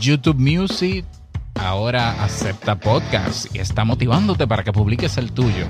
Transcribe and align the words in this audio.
YouTube 0.00 0.38
Music 0.38 1.04
ahora 1.54 2.24
acepta 2.24 2.74
podcast 2.74 3.54
y 3.54 3.58
está 3.58 3.84
motivándote 3.84 4.46
para 4.46 4.64
que 4.64 4.72
publiques 4.72 5.18
el 5.18 5.30
tuyo. 5.30 5.66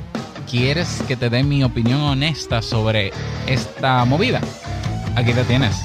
¿Quieres 0.48 1.02
que 1.08 1.16
te 1.16 1.28
dé 1.28 1.42
mi 1.42 1.64
opinión 1.64 2.00
honesta 2.00 2.62
sobre 2.62 3.12
esta 3.48 4.04
movida? 4.04 4.40
Aquí 5.16 5.32
te 5.32 5.42
tienes. 5.42 5.76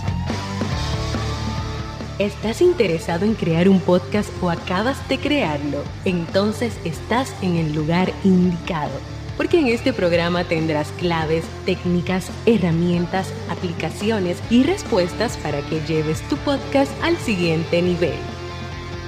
¿Estás 2.19 2.61
interesado 2.61 3.26
en 3.26 3.33
crear 3.33 3.67
un 3.67 3.79
podcast 3.79 4.29
o 4.42 4.51
acabas 4.51 5.09
de 5.09 5.17
crearlo? 5.17 5.83
Entonces 6.05 6.77
estás 6.85 7.33
en 7.41 7.57
el 7.57 7.73
lugar 7.73 8.13
indicado, 8.23 8.93
porque 9.37 9.59
en 9.59 9.67
este 9.67 9.91
programa 9.91 10.43
tendrás 10.43 10.91
claves, 10.99 11.46
técnicas, 11.65 12.29
herramientas, 12.46 13.33
aplicaciones 13.49 14.37
y 14.51 14.63
respuestas 14.63 15.35
para 15.37 15.62
que 15.62 15.81
lleves 15.87 16.21
tu 16.30 16.38
podcast 16.38 16.91
al 17.03 17.17
siguiente 17.17 17.81
nivel 17.81 18.34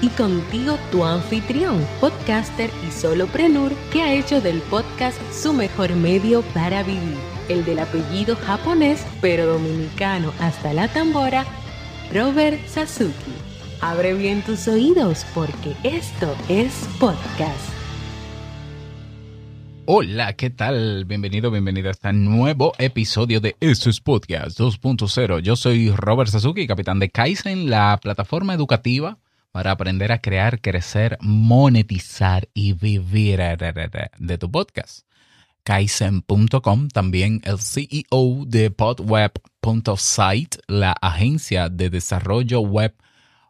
y 0.01 0.09
contigo 0.09 0.77
tu 0.91 1.03
anfitrión, 1.03 1.85
podcaster 1.99 2.69
y 2.87 2.91
soloprenur 2.91 3.73
que 3.91 4.01
ha 4.01 4.13
hecho 4.13 4.41
del 4.41 4.61
podcast 4.61 5.19
su 5.31 5.53
mejor 5.53 5.95
medio 5.95 6.41
para 6.53 6.83
vivir, 6.83 7.17
el 7.49 7.65
del 7.65 7.79
apellido 7.79 8.35
japonés 8.35 9.05
pero 9.21 9.45
dominicano 9.45 10.33
hasta 10.39 10.73
la 10.73 10.87
tambora, 10.87 11.45
Robert 12.13 12.65
Sasuki. 12.67 13.33
Abre 13.81 14.13
bien 14.13 14.41
tus 14.41 14.67
oídos 14.67 15.25
porque 15.33 15.75
esto 15.83 16.35
es 16.49 16.73
podcast. 16.99 17.77
Hola, 19.89 20.33
¿qué 20.33 20.49
tal? 20.49 21.05
Bienvenido, 21.05 21.49
bienvenida 21.49 21.87
a 21.87 21.91
este 21.91 22.11
nuevo 22.11 22.73
episodio 22.77 23.39
de 23.39 23.55
Esto 23.61 23.89
es 23.89 24.01
Podcast 24.01 24.59
2.0. 24.59 25.39
Yo 25.39 25.55
soy 25.55 25.91
Robert 25.91 26.29
Sasuki, 26.29 26.67
capitán 26.67 26.99
de 26.99 27.09
Kaizen, 27.09 27.69
la 27.69 27.97
plataforma 28.01 28.53
educativa 28.53 29.17
para 29.57 29.71
aprender 29.71 30.11
a 30.11 30.21
crear, 30.21 30.61
crecer, 30.61 31.17
monetizar 31.19 32.47
y 32.53 32.73
vivir 32.73 33.39
de 34.19 34.37
tu 34.37 34.51
podcast. 34.51 35.07
Kaizen.com, 35.63 36.89
también 36.89 37.41
el 37.43 37.57
CEO 37.57 38.45
de 38.45 38.69
podweb.site, 38.69 40.59
la 40.67 40.91
agencia 40.91 41.69
de 41.69 41.89
desarrollo 41.89 42.59
web 42.59 42.93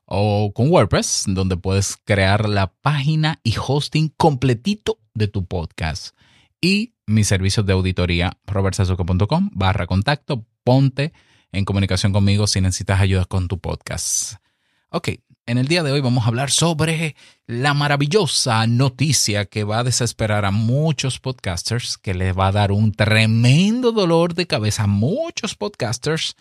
o 0.06 0.54
con 0.56 0.72
WordPress, 0.72 1.26
donde 1.28 1.58
puedes 1.58 1.98
crear 1.98 2.48
la 2.48 2.68
página 2.68 3.42
y 3.44 3.56
hosting 3.58 4.08
completito 4.16 5.00
de 5.14 5.28
tu 5.28 5.46
podcast. 5.46 6.16
Y 6.62 6.94
mis 7.06 7.28
servicios 7.28 7.66
de 7.66 7.74
auditoría, 7.74 8.32
robertsazuke.com 8.46 9.50
barra 9.52 9.88
contacto, 9.88 10.46
ponte 10.64 11.12
en 11.52 11.66
comunicación 11.66 12.14
conmigo 12.14 12.48
si 12.48 12.62
necesitas 12.62 13.02
ayuda 13.02 13.26
con 13.26 13.50
tu 13.50 13.60
podcast. 13.60 14.36
Ok, 14.90 15.10
en 15.48 15.58
el 15.58 15.68
día 15.68 15.82
de 15.82 15.94
hoy 15.94 16.02
vamos 16.02 16.26
a 16.26 16.28
hablar 16.28 16.52
sobre 16.52 17.16
la 17.48 17.74
maravillosa 17.74 18.68
noticia 18.68 19.46
que 19.46 19.64
va 19.64 19.80
a 19.80 19.84
desesperar 19.84 20.44
a 20.44 20.52
muchos 20.52 21.20
podcasters, 21.20 21.98
que 21.98 22.14
les 22.14 22.38
va 22.38 22.48
a 22.48 22.52
dar 22.52 22.74
un 22.74 22.92
tremendo 22.92 23.94
dolor 23.94 24.34
de 24.34 24.46
cabeza 24.46 24.84
a 24.84 24.88
muchos 24.88 25.56
podcasters, 25.56 26.36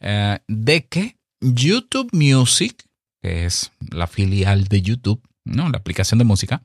eh, 0.00 0.38
de 0.46 0.84
que 0.84 1.16
YouTube 1.40 2.10
Music, 2.12 2.84
que 3.22 3.46
es 3.46 3.72
la 3.90 4.06
filial 4.06 4.64
de 4.64 4.82
YouTube, 4.82 5.22
¿no? 5.44 5.70
la 5.70 5.78
aplicación 5.78 6.18
de 6.18 6.24
música, 6.24 6.62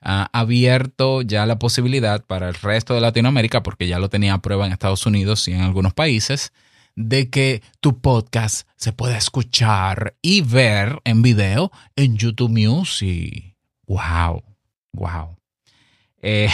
ha 0.00 0.30
abierto 0.32 1.20
ya 1.20 1.44
la 1.44 1.58
posibilidad 1.58 2.24
para 2.24 2.48
el 2.48 2.54
resto 2.54 2.94
de 2.94 3.02
Latinoamérica, 3.02 3.62
porque 3.62 3.86
ya 3.86 3.98
lo 3.98 4.08
tenía 4.08 4.32
a 4.32 4.40
prueba 4.40 4.66
en 4.66 4.72
Estados 4.72 5.04
Unidos 5.04 5.46
y 5.46 5.52
en 5.52 5.60
algunos 5.60 5.92
países, 5.92 6.52
de 6.98 7.30
que 7.30 7.62
tu 7.80 8.00
podcast 8.00 8.68
se 8.74 8.92
puede 8.92 9.16
escuchar 9.16 10.16
y 10.20 10.40
ver 10.40 11.00
en 11.04 11.22
video 11.22 11.70
en 11.94 12.16
YouTube 12.16 12.50
Music. 12.50 13.54
¡Wow! 13.86 14.42
¡Wow! 14.92 15.36
Eh, 16.20 16.50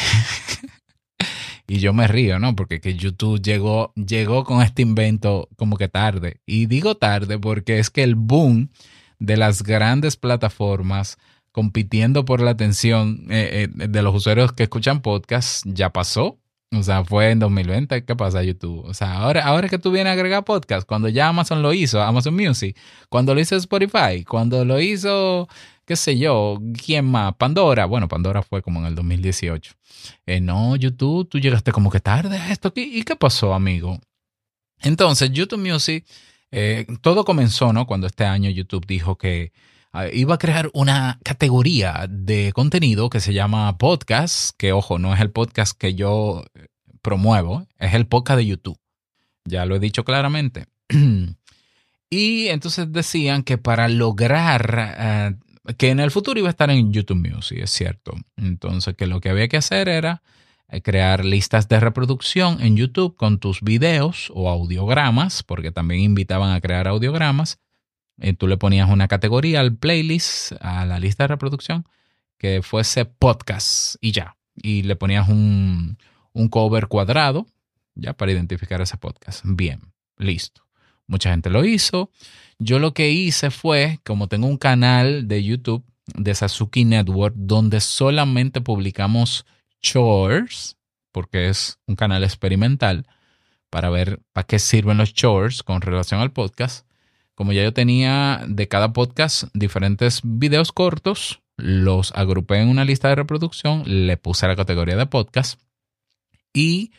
y 1.66 1.78
yo 1.78 1.94
me 1.94 2.06
río, 2.06 2.38
¿no? 2.38 2.54
Porque 2.54 2.82
que 2.82 2.94
YouTube 2.94 3.40
llegó, 3.40 3.94
llegó 3.94 4.44
con 4.44 4.60
este 4.60 4.82
invento 4.82 5.48
como 5.56 5.78
que 5.78 5.88
tarde. 5.88 6.42
Y 6.44 6.66
digo 6.66 6.94
tarde 6.94 7.38
porque 7.38 7.78
es 7.78 7.88
que 7.88 8.02
el 8.02 8.14
boom 8.14 8.68
de 9.18 9.38
las 9.38 9.62
grandes 9.62 10.18
plataformas 10.18 11.16
compitiendo 11.52 12.26
por 12.26 12.42
la 12.42 12.50
atención 12.50 13.28
eh, 13.30 13.70
eh, 13.78 13.88
de 13.88 14.02
los 14.02 14.14
usuarios 14.14 14.52
que 14.52 14.64
escuchan 14.64 15.00
podcasts 15.00 15.62
ya 15.64 15.90
pasó. 15.90 16.38
O 16.76 16.82
sea, 16.82 17.04
fue 17.04 17.30
en 17.30 17.38
2020. 17.38 18.04
¿Qué 18.04 18.16
pasa 18.16 18.42
YouTube? 18.42 18.84
O 18.84 18.94
sea, 18.94 19.14
ahora, 19.14 19.44
ahora 19.44 19.68
que 19.68 19.78
tú 19.78 19.90
vienes 19.90 20.10
a 20.10 20.14
agregar 20.14 20.44
podcast, 20.44 20.86
cuando 20.86 21.08
ya 21.08 21.28
Amazon 21.28 21.62
lo 21.62 21.72
hizo, 21.72 22.02
Amazon 22.02 22.34
Music, 22.34 22.76
cuando 23.08 23.34
lo 23.34 23.40
hizo 23.40 23.56
Spotify, 23.56 24.24
cuando 24.26 24.64
lo 24.64 24.80
hizo, 24.80 25.48
qué 25.84 25.96
sé 25.96 26.18
yo, 26.18 26.58
¿quién 26.84 27.04
más? 27.04 27.34
Pandora. 27.36 27.86
Bueno, 27.86 28.08
Pandora 28.08 28.42
fue 28.42 28.62
como 28.62 28.80
en 28.80 28.86
el 28.86 28.94
2018. 28.94 29.74
Eh, 30.26 30.40
no, 30.40 30.76
YouTube, 30.76 31.28
tú 31.28 31.38
llegaste 31.38 31.72
como 31.72 31.90
que 31.90 32.00
tarde 32.00 32.36
a 32.36 32.52
esto. 32.52 32.72
¿Y 32.74 33.02
qué 33.04 33.16
pasó, 33.16 33.54
amigo? 33.54 33.98
Entonces, 34.82 35.30
YouTube 35.30 35.60
Music, 35.60 36.04
eh, 36.50 36.86
todo 37.00 37.24
comenzó, 37.24 37.72
¿no? 37.72 37.86
Cuando 37.86 38.06
este 38.06 38.24
año 38.24 38.50
YouTube 38.50 38.86
dijo 38.86 39.16
que 39.16 39.52
iba 40.12 40.34
a 40.34 40.38
crear 40.38 40.70
una 40.74 41.18
categoría 41.24 42.06
de 42.08 42.52
contenido 42.52 43.10
que 43.10 43.20
se 43.20 43.32
llama 43.32 43.78
podcast, 43.78 44.50
que 44.56 44.72
ojo, 44.72 44.98
no 44.98 45.14
es 45.14 45.20
el 45.20 45.30
podcast 45.30 45.78
que 45.78 45.94
yo 45.94 46.44
eh, 46.54 46.66
promuevo, 47.00 47.66
es 47.78 47.94
el 47.94 48.06
podcast 48.06 48.38
de 48.38 48.46
YouTube. 48.46 48.78
Ya 49.44 49.66
lo 49.66 49.76
he 49.76 49.80
dicho 49.80 50.04
claramente. 50.04 50.66
y 52.10 52.48
entonces 52.48 52.92
decían 52.92 53.44
que 53.44 53.56
para 53.56 53.88
lograr 53.88 54.96
eh, 54.98 55.34
que 55.78 55.90
en 55.90 56.00
el 56.00 56.10
futuro 56.10 56.40
iba 56.40 56.48
a 56.48 56.50
estar 56.50 56.70
en 56.70 56.92
YouTube 56.92 57.28
Music, 57.28 57.58
es 57.62 57.70
cierto. 57.70 58.14
Entonces 58.36 58.96
que 58.96 59.06
lo 59.06 59.20
que 59.20 59.30
había 59.30 59.48
que 59.48 59.58
hacer 59.58 59.88
era 59.88 60.22
eh, 60.68 60.82
crear 60.82 61.24
listas 61.24 61.68
de 61.68 61.78
reproducción 61.78 62.60
en 62.60 62.76
YouTube 62.76 63.14
con 63.16 63.38
tus 63.38 63.60
videos 63.62 64.32
o 64.34 64.50
audiogramas, 64.50 65.44
porque 65.44 65.70
también 65.70 66.00
invitaban 66.00 66.52
a 66.52 66.60
crear 66.60 66.88
audiogramas 66.88 67.60
eh, 68.18 68.32
tú 68.34 68.46
le 68.46 68.56
ponías 68.56 68.88
una 68.90 69.08
categoría 69.08 69.60
al 69.60 69.76
playlist, 69.76 70.52
a 70.60 70.84
la 70.84 70.98
lista 70.98 71.24
de 71.24 71.28
reproducción, 71.28 71.86
que 72.38 72.62
fuese 72.62 73.04
podcast 73.04 73.96
y 74.00 74.12
ya. 74.12 74.36
Y 74.54 74.82
le 74.82 74.96
ponías 74.96 75.28
un, 75.28 75.98
un 76.32 76.48
cover 76.48 76.86
cuadrado, 76.86 77.46
ya, 77.94 78.12
para 78.12 78.32
identificar 78.32 78.80
ese 78.80 78.96
podcast. 78.96 79.42
Bien, 79.44 79.80
listo. 80.16 80.62
Mucha 81.06 81.30
gente 81.30 81.50
lo 81.50 81.64
hizo. 81.64 82.10
Yo 82.58 82.78
lo 82.78 82.94
que 82.94 83.10
hice 83.10 83.50
fue, 83.50 84.00
como 84.04 84.28
tengo 84.28 84.46
un 84.46 84.58
canal 84.58 85.28
de 85.28 85.42
YouTube 85.42 85.84
de 86.06 86.34
Sasuki 86.34 86.84
Network, 86.84 87.34
donde 87.36 87.80
solamente 87.80 88.60
publicamos 88.60 89.44
chores, 89.80 90.76
porque 91.12 91.48
es 91.48 91.78
un 91.86 91.96
canal 91.96 92.24
experimental, 92.24 93.06
para 93.70 93.90
ver 93.90 94.20
para 94.32 94.46
qué 94.46 94.58
sirven 94.58 94.98
los 94.98 95.14
chores 95.14 95.62
con 95.62 95.80
relación 95.80 96.20
al 96.20 96.32
podcast 96.32 96.86
como 97.34 97.52
ya 97.52 97.62
yo 97.62 97.72
tenía 97.72 98.44
de 98.48 98.68
cada 98.68 98.92
podcast 98.92 99.44
diferentes 99.54 100.20
videos 100.22 100.72
cortos, 100.72 101.40
los 101.56 102.12
agrupé 102.12 102.60
en 102.60 102.68
una 102.68 102.84
lista 102.84 103.08
de 103.08 103.14
reproducción, 103.16 103.82
le 103.86 104.16
puse 104.16 104.46
la 104.46 104.56
categoría 104.56 104.96
de 104.96 105.06
podcast 105.06 105.60
y 106.52 106.92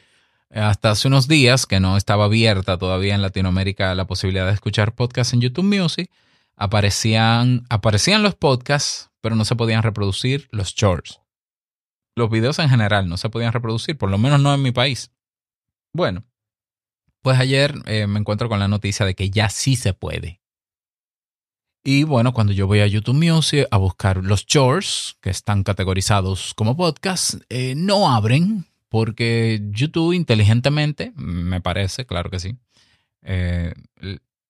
hasta 0.50 0.91
hace 0.91 1.07
unos 1.07 1.28
días 1.28 1.66
que 1.66 1.79
no 1.79 1.97
estaba 1.97 2.25
abierta 2.25 2.78
todavía 2.78 3.16
en 3.16 3.22
Latinoamérica 3.22 3.95
la 3.95 4.07
posibilidad 4.07 4.45
de 4.45 4.53
escuchar 4.53 4.95
podcasts 4.95 5.34
en 5.34 5.41
YouTube 5.41 5.66
Music, 5.66 6.09
aparecían, 6.56 7.66
aparecían 7.69 8.24
los 8.24 8.35
podcasts, 8.35 9.09
pero 9.22 9.35
no 9.35 9.45
se 9.45 9.56
podían 9.56 9.84
reproducir 9.84 10.47
los 10.51 10.74
shorts. 10.74 11.19
Los 12.16 12.29
videos 12.29 12.59
en 12.59 12.69
general 12.69 13.09
no 13.09 13.18
se 13.18 13.29
podían 13.29 13.51
reproducir, 13.51 13.97
por 13.97 14.09
lo 14.09 14.18
menos 14.18 14.40
no 14.40 14.53
en 14.53 14.62
mi 14.62 14.72
país. 14.72 15.12
Bueno, 15.91 16.24
pues 17.25 17.40
ayer 17.40 17.74
eh, 17.88 18.06
me 18.06 18.19
encuentro 18.19 18.50
con 18.50 18.59
la 18.59 18.68
noticia 18.68 19.03
de 19.03 19.16
que 19.16 19.31
ya 19.31 19.50
sí 19.50 19.75
se 19.75 19.94
puede. 19.96 20.41
Y 21.84 22.03
bueno, 22.03 22.34
cuando 22.34 22.54
yo 22.54 22.68
voy 22.68 22.81
a 22.81 22.86
YouTube 22.86 23.16
Music 23.16 23.66
a 23.72 23.77
buscar 23.77 24.18
los 24.18 24.45
chores 24.45 25.18
que 25.22 25.31
están 25.31 25.63
categorizados 25.63 26.54
como 26.54 26.77
podcast, 26.77 27.42
eh, 27.50 27.74
no 27.75 28.12
abren 28.12 28.68
porque 28.89 29.60
YouTube 29.72 30.13
inteligentemente, 30.13 31.13
me 31.16 31.62
parece, 31.62 32.06
claro 32.06 32.30
que 32.30 32.39
sí, 32.39 32.57
eh, 33.24 33.74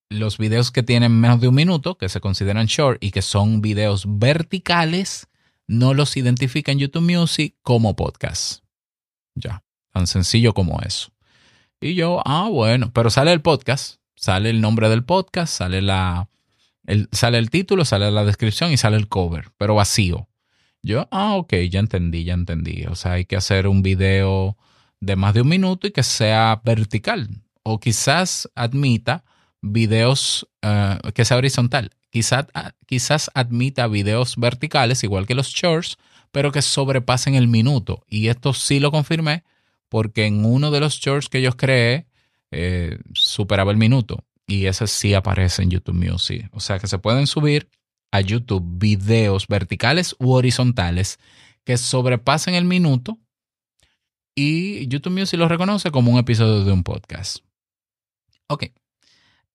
los 0.10 0.38
videos 0.38 0.70
que 0.70 0.84
tienen 0.84 1.18
menos 1.18 1.40
de 1.40 1.48
un 1.48 1.56
minuto, 1.56 1.98
que 1.98 2.10
se 2.10 2.20
consideran 2.20 2.66
short 2.66 3.02
y 3.02 3.12
que 3.12 3.22
son 3.22 3.62
videos 3.62 4.04
verticales, 4.06 5.30
no 5.66 5.94
los 5.94 6.18
identifica 6.18 6.74
en 6.74 6.80
YouTube 6.80 7.10
Music 7.10 7.56
como 7.62 7.96
podcast. 7.96 8.66
Ya, 9.34 9.64
tan 9.94 10.08
sencillo 10.08 10.54
como 10.54 10.82
eso. 10.82 11.15
Y 11.82 11.96
yo, 11.96 12.22
ah, 12.26 12.48
bueno, 12.50 12.92
pero 12.94 13.10
sale 13.10 13.34
el 13.34 13.42
podcast, 13.42 13.98
sale 14.16 14.50
el 14.50 14.62
nombre 14.62 14.90
del 14.90 15.04
podcast, 15.04 15.54
sale 15.54 15.82
la, 15.82 16.30
el, 16.86 17.10
sale 17.12 17.38
el 17.38 17.50
título, 17.50 17.86
sale 17.86 18.10
la 18.12 18.24
descripción 18.24 18.72
y 18.72 18.78
sale 18.78 18.98
el 18.98 19.08
cover, 19.08 19.52
pero 19.58 19.76
vacío. 19.76 20.28
Yo, 20.82 21.08
ah, 21.12 21.36
ok, 21.36 21.54
ya 21.70 21.80
entendí, 21.80 22.24
ya 22.24 22.34
entendí. 22.34 22.86
O 22.86 22.96
sea, 22.96 23.14
hay 23.14 23.26
que 23.26 23.36
hacer 23.36 23.68
un 23.68 23.82
video 23.82 24.56
de 25.00 25.16
más 25.16 25.34
de 25.34 25.42
un 25.42 25.50
minuto 25.50 25.88
y 25.88 25.92
que 25.92 26.04
sea 26.04 26.62
vertical. 26.64 27.28
O 27.64 27.80
quizás 27.80 28.50
admita 28.54 29.24
videos 29.62 30.48
eh, 30.62 31.00
que 31.14 31.26
sea 31.26 31.38
horizontal. 31.38 31.92
Quizás, 32.12 32.46
quizás 32.86 33.32
admita 33.34 33.88
videos 33.88 34.38
verticales, 34.38 35.04
igual 35.04 35.26
que 35.26 35.36
los 35.36 35.50
shorts, 35.50 35.98
pero 36.32 36.52
que 36.52 36.62
sobrepasen 36.62 37.36
el 37.36 37.48
minuto. 37.48 38.04
Y 38.08 38.28
esto 38.28 38.54
sí 38.54 38.80
lo 38.80 38.92
confirmé 38.92 39.44
porque 39.90 40.26
en 40.26 40.46
uno 40.46 40.72
de 40.72 40.80
los 40.80 40.96
shorts 40.96 41.30
que 41.30 41.42
yo 41.42 41.52
creé 41.56 42.08
eh, 42.52 43.00
superaba 43.14 43.72
el 43.72 43.78
minuto. 43.78 44.24
Y 44.48 44.68
ese 44.68 44.88
sí 44.88 45.14
aparece 45.14 45.64
en 45.64 45.72
YouTube 45.72 45.96
Music. 45.96 46.50
O 46.52 46.60
sea 46.60 46.80
que 46.80 46.88
se 46.88 47.00
pueden 47.00 47.28
subir 47.28 47.70
a 48.12 48.22
YouTube 48.22 48.64
videos 48.78 49.48
verticales 49.48 50.16
u 50.20 50.32
horizontales 50.32 51.20
que 51.64 51.78
sobrepasen 51.78 52.54
el 52.54 52.66
minuto 52.66 53.20
y 54.36 54.88
YouTube 54.88 55.20
Music 55.20 55.40
lo 55.40 55.48
reconoce 55.48 55.92
como 55.92 56.12
un 56.12 56.20
episodio 56.20 56.64
de 56.64 56.72
un 56.72 56.84
podcast. 56.84 57.38
Ok. 58.48 58.66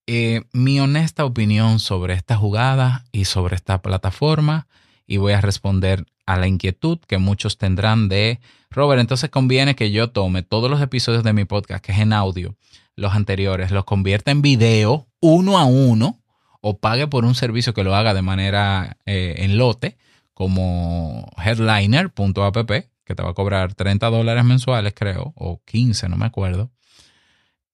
Eh, 0.07 0.41
mi 0.51 0.79
honesta 0.79 1.23
opinión 1.23 1.79
sobre 1.79 2.15
esta 2.15 2.35
jugada 2.35 3.05
y 3.11 3.25
sobre 3.25 3.55
esta 3.55 3.81
plataforma 3.81 4.67
y 5.05 5.17
voy 5.17 5.33
a 5.33 5.41
responder 5.41 6.05
a 6.33 6.37
la 6.37 6.47
inquietud 6.47 6.99
que 7.07 7.17
muchos 7.17 7.57
tendrán 7.57 8.09
de, 8.09 8.39
Robert, 8.69 9.01
entonces 9.01 9.29
conviene 9.29 9.75
que 9.75 9.91
yo 9.91 10.11
tome 10.11 10.43
todos 10.43 10.69
los 10.69 10.81
episodios 10.81 11.23
de 11.23 11.33
mi 11.33 11.45
podcast, 11.45 11.83
que 11.83 11.91
es 11.91 11.99
en 11.99 12.13
audio, 12.13 12.55
los 12.95 13.13
anteriores, 13.13 13.71
los 13.71 13.83
convierta 13.83 14.31
en 14.31 14.41
video 14.41 15.07
uno 15.19 15.57
a 15.57 15.65
uno 15.65 16.21
o 16.61 16.77
pague 16.79 17.07
por 17.07 17.25
un 17.25 17.35
servicio 17.35 17.73
que 17.73 17.83
lo 17.83 17.95
haga 17.95 18.13
de 18.13 18.21
manera 18.21 18.97
eh, 19.05 19.35
en 19.39 19.57
lote, 19.57 19.97
como 20.33 21.29
headliner.app, 21.43 22.71
que 23.03 23.15
te 23.15 23.23
va 23.23 23.31
a 23.31 23.33
cobrar 23.33 23.73
30 23.73 24.09
dólares 24.09 24.45
mensuales, 24.45 24.93
creo, 24.95 25.33
o 25.35 25.61
15, 25.65 26.07
no 26.07 26.17
me 26.17 26.25
acuerdo, 26.25 26.71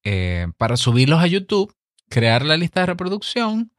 eh, 0.03 0.47
para 0.57 0.77
subirlos 0.77 1.21
a 1.21 1.27
YouTube, 1.27 1.73
crear 2.09 2.43
la 2.45 2.57
lista 2.57 2.79
de 2.79 2.87
reproducción 2.87 3.71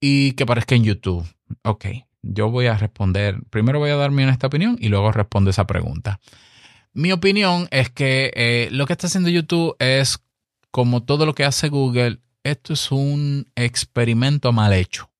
y 0.00 0.32
que 0.32 0.44
aparezca 0.44 0.74
en 0.74 0.84
YouTube. 0.84 1.26
Ok, 1.62 1.86
yo 2.32 2.50
voy 2.50 2.66
a 2.66 2.76
responder, 2.76 3.38
primero 3.50 3.78
voy 3.78 3.90
a 3.90 3.96
dar 3.96 4.10
mi 4.10 4.24
opinión 4.24 4.76
y 4.80 4.88
luego 4.88 5.12
respondo 5.12 5.50
esa 5.50 5.66
pregunta. 5.66 6.20
Mi 6.92 7.12
opinión 7.12 7.68
es 7.70 7.90
que 7.90 8.32
eh, 8.34 8.68
lo 8.72 8.86
que 8.86 8.94
está 8.94 9.06
haciendo 9.06 9.28
YouTube 9.28 9.76
es 9.78 10.18
como 10.70 11.02
todo 11.02 11.26
lo 11.26 11.34
que 11.34 11.44
hace 11.44 11.68
Google, 11.68 12.20
esto 12.42 12.72
es 12.72 12.90
un 12.90 13.50
experimento 13.54 14.52
mal 14.52 14.72
hecho. 14.72 15.10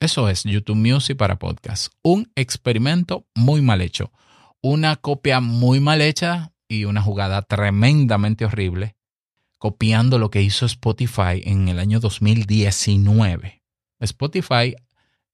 Eso 0.00 0.28
es 0.28 0.44
YouTube 0.44 0.76
Music 0.76 1.16
para 1.16 1.38
podcast. 1.38 1.92
Un 2.02 2.30
experimento 2.34 3.26
muy 3.34 3.62
mal 3.62 3.80
hecho. 3.80 4.12
Una 4.60 4.96
copia 4.96 5.40
muy 5.40 5.80
mal 5.80 6.00
hecha 6.00 6.52
y 6.68 6.84
una 6.84 7.02
jugada 7.02 7.42
tremendamente 7.42 8.44
horrible, 8.44 8.96
copiando 9.58 10.18
lo 10.18 10.30
que 10.30 10.42
hizo 10.42 10.66
Spotify 10.66 11.42
en 11.44 11.68
el 11.68 11.78
año 11.78 11.98
2019. 11.98 13.62
Spotify 14.00 14.76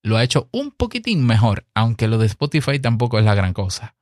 lo 0.05 0.19
ha 0.19 0.23
hecho 0.23 0.49
un 0.53 0.71
poquitín 0.71 1.25
mejor, 1.25 1.67
aunque 1.75 2.09
lo 2.09 2.19
de 2.19 2.27
Spotify 2.27 2.79
tampoco 2.79 3.19
es 3.19 3.25
la 3.25 3.35
gran 3.35 3.55
cosa. 3.55 3.97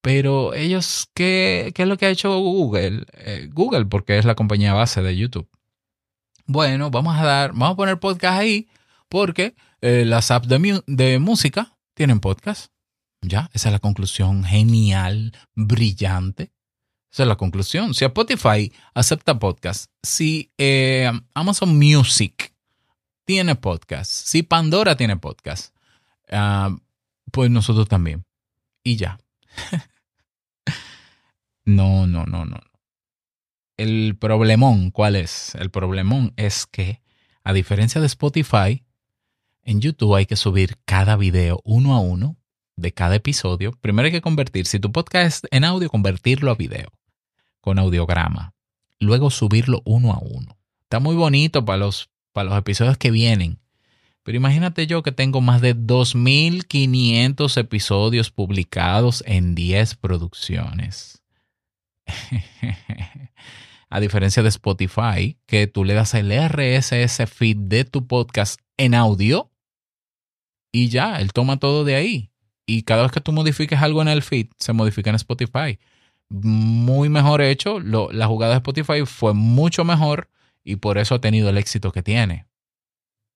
Pero 0.00 0.54
ellos, 0.54 1.10
¿qué, 1.12 1.72
qué 1.74 1.82
es 1.82 1.88
lo 1.88 1.98
que 1.98 2.06
ha 2.06 2.10
hecho 2.10 2.38
Google? 2.38 3.04
Eh, 3.14 3.50
Google, 3.52 3.86
porque 3.86 4.16
es 4.16 4.24
la 4.24 4.36
compañía 4.36 4.74
base 4.74 5.02
de 5.02 5.16
YouTube. 5.16 5.48
Bueno, 6.46 6.92
vamos 6.92 7.16
a 7.16 7.24
dar, 7.24 7.50
vamos 7.50 7.72
a 7.72 7.76
poner 7.76 7.98
podcast 7.98 8.38
ahí, 8.38 8.68
porque 9.08 9.56
eh, 9.80 10.04
las 10.06 10.30
apps 10.30 10.48
de, 10.48 11.18
música 11.18 11.76
tienen 11.94 12.20
podcast. 12.20 12.72
Ya, 13.20 13.50
esa 13.52 13.70
es 13.70 13.72
la 13.72 13.80
conclusión 13.80 14.44
genial, 14.44 15.32
brillante. 15.56 16.52
Esa 17.12 17.24
es 17.24 17.28
la 17.28 17.36
conclusión. 17.36 17.92
Si 17.92 18.04
Spotify 18.04 18.72
acepta 18.94 19.40
podcast, 19.40 19.90
si 20.00 20.52
eh, 20.58 21.10
Amazon 21.34 21.76
Music 21.76 22.54
tiene 23.28 23.56
podcast, 23.56 24.10
si 24.10 24.42
Pandora 24.42 24.96
tiene 24.96 25.18
podcast, 25.18 25.76
ah, 26.30 26.74
pues 27.30 27.50
nosotros 27.50 27.86
también. 27.86 28.24
Y 28.82 28.96
ya. 28.96 29.20
no, 31.66 32.06
no, 32.06 32.24
no, 32.24 32.46
no. 32.46 32.58
El 33.76 34.16
problemón, 34.18 34.90
¿cuál 34.90 35.14
es? 35.14 35.54
El 35.56 35.70
problemón 35.70 36.32
es 36.36 36.64
que, 36.64 37.02
a 37.44 37.52
diferencia 37.52 38.00
de 38.00 38.06
Spotify, 38.06 38.82
en 39.62 39.82
YouTube 39.82 40.14
hay 40.14 40.24
que 40.24 40.36
subir 40.36 40.78
cada 40.86 41.16
video 41.16 41.60
uno 41.64 41.94
a 41.94 42.00
uno 42.00 42.38
de 42.76 42.94
cada 42.94 43.16
episodio. 43.16 43.72
Primero 43.72 44.06
hay 44.06 44.12
que 44.12 44.22
convertir, 44.22 44.64
si 44.64 44.80
tu 44.80 44.90
podcast 44.90 45.44
es 45.44 45.50
en 45.50 45.64
audio, 45.64 45.90
convertirlo 45.90 46.50
a 46.50 46.54
video 46.54 46.88
con 47.60 47.78
audiograma. 47.78 48.54
Luego 49.00 49.28
subirlo 49.28 49.82
uno 49.84 50.14
a 50.14 50.18
uno. 50.18 50.56
Está 50.84 50.98
muy 50.98 51.14
bonito 51.14 51.66
para 51.66 51.76
los, 51.76 52.08
para 52.32 52.50
los 52.50 52.58
episodios 52.58 52.98
que 52.98 53.10
vienen. 53.10 53.58
Pero 54.22 54.36
imagínate 54.36 54.86
yo 54.86 55.02
que 55.02 55.12
tengo 55.12 55.40
más 55.40 55.60
de 55.60 55.74
2.500 55.74 57.56
episodios 57.56 58.30
publicados 58.30 59.24
en 59.26 59.54
10 59.54 59.94
producciones. 59.96 61.22
a 63.90 64.00
diferencia 64.00 64.42
de 64.42 64.50
Spotify, 64.50 65.38
que 65.46 65.66
tú 65.66 65.84
le 65.84 65.94
das 65.94 66.14
el 66.14 66.30
RSS 66.30 67.26
feed 67.30 67.56
de 67.56 67.84
tu 67.84 68.06
podcast 68.06 68.60
en 68.76 68.94
audio 68.94 69.50
y 70.72 70.88
ya, 70.88 71.18
él 71.20 71.32
toma 71.32 71.58
todo 71.58 71.84
de 71.84 71.94
ahí. 71.94 72.30
Y 72.66 72.82
cada 72.82 73.02
vez 73.02 73.12
que 73.12 73.20
tú 73.20 73.32
modifiques 73.32 73.80
algo 73.80 74.02
en 74.02 74.08
el 74.08 74.22
feed, 74.22 74.48
se 74.58 74.72
modifica 74.72 75.10
en 75.10 75.16
Spotify. 75.16 75.78
Muy 76.28 77.08
mejor 77.08 77.40
hecho. 77.40 77.80
la 77.80 78.26
jugada 78.26 78.52
de 78.52 78.58
Spotify 78.58 79.06
fue 79.06 79.32
mucho 79.32 79.84
mejor 79.84 80.28
y 80.68 80.76
por 80.76 80.98
eso 80.98 81.14
ha 81.14 81.20
tenido 81.22 81.48
el 81.48 81.56
éxito 81.56 81.92
que 81.92 82.02
tiene. 82.02 82.46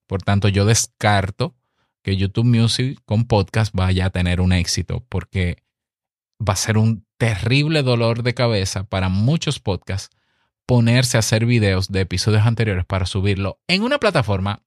Por 0.05 0.21
tanto, 0.21 0.49
yo 0.49 0.65
descarto 0.65 1.55
que 2.03 2.15
YouTube 2.15 2.45
Music 2.45 2.99
con 3.05 3.25
podcast 3.25 3.73
vaya 3.73 4.05
a 4.05 4.09
tener 4.11 4.39
un 4.39 4.53
éxito 4.53 5.03
porque 5.09 5.63
va 6.39 6.53
a 6.53 6.57
ser 6.57 6.77
un 6.77 7.07
terrible 7.17 7.81
dolor 7.81 8.21
de 8.21 8.35
cabeza 8.35 8.83
para 8.83 9.09
muchos 9.09 9.59
podcasts 9.59 10.15
ponerse 10.67 11.17
a 11.17 11.21
hacer 11.21 11.47
videos 11.47 11.91
de 11.91 12.01
episodios 12.01 12.45
anteriores 12.45 12.85
para 12.85 13.07
subirlo 13.07 13.59
en 13.67 13.81
una 13.81 13.97
plataforma 13.97 14.61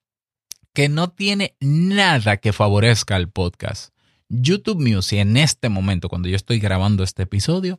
que 0.72 0.88
no 0.88 1.10
tiene 1.10 1.54
nada 1.60 2.38
que 2.38 2.52
favorezca 2.52 3.14
al 3.14 3.30
podcast. 3.30 3.94
YouTube 4.28 4.80
Music 4.80 5.20
en 5.20 5.36
este 5.36 5.68
momento, 5.68 6.08
cuando 6.08 6.28
yo 6.28 6.34
estoy 6.34 6.58
grabando 6.58 7.04
este 7.04 7.22
episodio, 7.22 7.78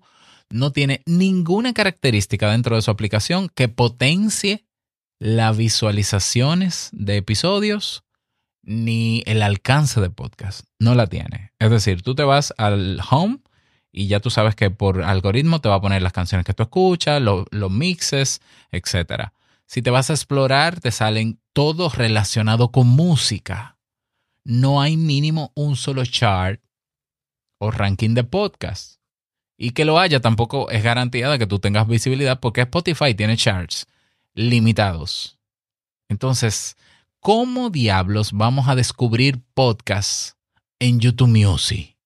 no 0.50 0.72
tiene 0.72 1.01
ninguna 1.06 1.74
característica 1.74 2.50
dentro 2.50 2.78
de 2.78 2.81
su 2.81 2.90
aplicación 2.90 3.50
que 3.54 3.68
potencie 3.68 4.67
las 5.19 5.58
visualizaciones 5.58 6.90
de 6.94 7.18
episodios 7.18 8.04
ni 8.64 9.24
el 9.25 9.42
alcance 9.42 10.02
de 10.02 10.09
podcast. 10.09 10.68
No 10.80 10.94
la 10.94 11.07
tiene. 11.07 11.52
Es 11.59 11.71
decir, 11.71 12.02
tú 12.02 12.16
te 12.16 12.24
vas 12.24 12.54
al 12.57 13.02
home 13.09 13.40
y 13.92 14.07
ya 14.07 14.19
tú 14.19 14.30
sabes 14.30 14.56
que 14.56 14.69
por 14.69 15.02
algoritmo 15.02 15.62
te 15.62 15.69
va 15.69 15.76
a 15.76 15.81
poner 15.81 16.02
las 16.02 16.14
canciones 16.14 16.45
que 16.45 16.54
tú 16.54 16.64
escuchas, 16.64 17.21
los 17.21 17.71
mixes, 17.71 18.42
etc. 18.71 19.30
Si 19.66 19.81
te 19.81 19.90
vas 19.90 20.09
a 20.09 20.14
explorar, 20.14 20.80
te 20.80 20.92
salen 20.92 21.40
todos 21.54 21.95
relacionados 21.95 22.69
con 22.71 22.88
música. 22.88 23.78
No 24.44 24.81
hay 24.81 24.97
mínimo 24.97 25.52
un 25.56 25.76
solo 25.76 26.06
chart 26.06 26.62
o 27.57 27.71
ranking 27.71 28.14
de 28.14 28.24
podcast. 28.24 28.97
Y 29.57 29.71
que 29.71 29.86
lo 29.86 29.97
haya 29.97 30.19
tampoco 30.19 30.69
es 30.69 30.83
garantía 30.83 31.30
de 31.30 31.40
que 31.40 31.47
tú 31.47 31.57
tengas 31.57 31.88
visibilidad 31.88 32.40
porque 32.40 32.62
Spotify 32.62 33.16
tiene 33.16 33.38
charts 33.38 33.88
limitados. 34.37 35.37
Entonces, 36.07 36.77
¿cómo 37.19 37.69
diablos 37.69 38.31
vamos 38.31 38.69
a 38.69 38.75
descubrir 38.75 39.41
podcasts 39.53 40.37
en 40.79 40.99
YouTube 40.99 41.29
Music? 41.29 41.97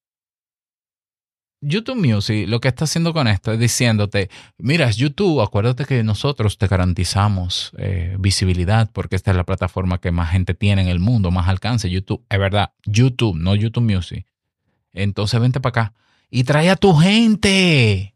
YouTube 1.64 1.98
Music 1.98 2.48
lo 2.48 2.60
que 2.60 2.70
está 2.70 2.86
haciendo 2.86 3.14
con 3.14 3.28
esto 3.28 3.52
es 3.52 3.60
diciéndote, 3.60 4.32
mira, 4.58 4.90
YouTube, 4.90 5.42
acuérdate 5.42 5.86
que 5.86 6.04
nosotros 6.04 6.58
te 6.58 6.66
garantizamos 6.66 7.72
eh, 7.78 8.16
visibilidad 8.18 8.90
porque 8.92 9.16
esta 9.16 9.30
es 9.30 9.38
la 9.38 9.44
plataforma 9.44 10.00
que 10.00 10.12
más 10.12 10.32
gente 10.32 10.56
tiene 10.56 10.82
en 10.82 10.88
el 10.88 11.00
mundo, 11.00 11.30
más 11.30 11.48
alcance, 11.48 11.90
YouTube, 11.90 12.26
es 12.30 12.40
verdad, 12.40 12.72
YouTube, 12.86 13.38
no 13.38 13.54
YouTube 13.54 13.84
Music. 13.84 14.26
Entonces 14.94 15.40
vente 15.40 15.60
para 15.60 15.84
acá 15.84 15.94
y 16.32 16.46
trae 16.46 16.70
a 16.72 16.78
tu 16.78 16.96
gente. 16.96 18.16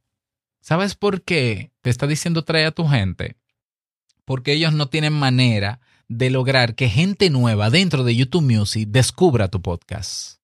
¿Sabes 0.62 0.95
por 0.95 1.22
qué 1.22 1.72
te 1.81 1.91
está 1.91 2.07
diciendo 2.07 2.43
trae 2.43 2.65
a 2.65 2.72
tu 2.72 2.88
gente? 2.88 3.36
Porque 4.25 4.53
ellos 4.53 4.74
no 4.74 4.89
tienen 4.89 5.13
manera 5.13 5.79
de 6.08 6.29
lograr 6.29 6.75
que 6.75 6.89
gente 6.89 7.29
nueva 7.29 7.70
dentro 7.70 8.03
de 8.03 8.15
YouTube 8.15 8.44
Music 8.44 8.89
descubra 8.89 9.48
tu 9.48 9.62
podcast 9.62 10.36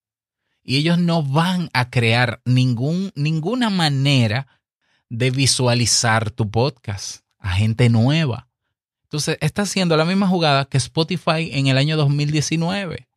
y 0.64 0.78
ellos 0.78 0.98
no 0.98 1.24
van 1.24 1.70
a 1.74 1.90
crear 1.90 2.42
ningún, 2.46 3.12
ninguna 3.16 3.70
manera 3.70 4.48
de 5.10 5.32
visualizar 5.32 6.32
tu 6.32 6.50
podcast 6.50 7.26
a 7.40 7.54
gente 7.54 7.90
nueva. 7.90 8.48
Entonces, 9.04 9.38
está 9.42 9.64
haciendo 9.64 9.98
la 9.98 10.06
misma 10.06 10.28
jugada 10.28 10.66
que 10.66 10.78
Spotify 10.78 11.50
en 11.52 11.68
el 11.68 11.78
año 11.78 11.98
2019. 11.98 13.10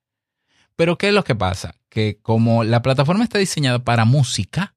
Pero, 0.76 0.99
¿qué 0.99 1.09
es 1.09 1.14
lo 1.14 1.23
que 1.23 1.37
pasa? 1.37 1.76
Que 1.88 2.18
como 2.21 2.64
la 2.64 2.83
plataforma 2.83 3.23
está 3.23 3.38
diseñada 3.38 3.85
para 3.85 4.04
música, 4.04 4.75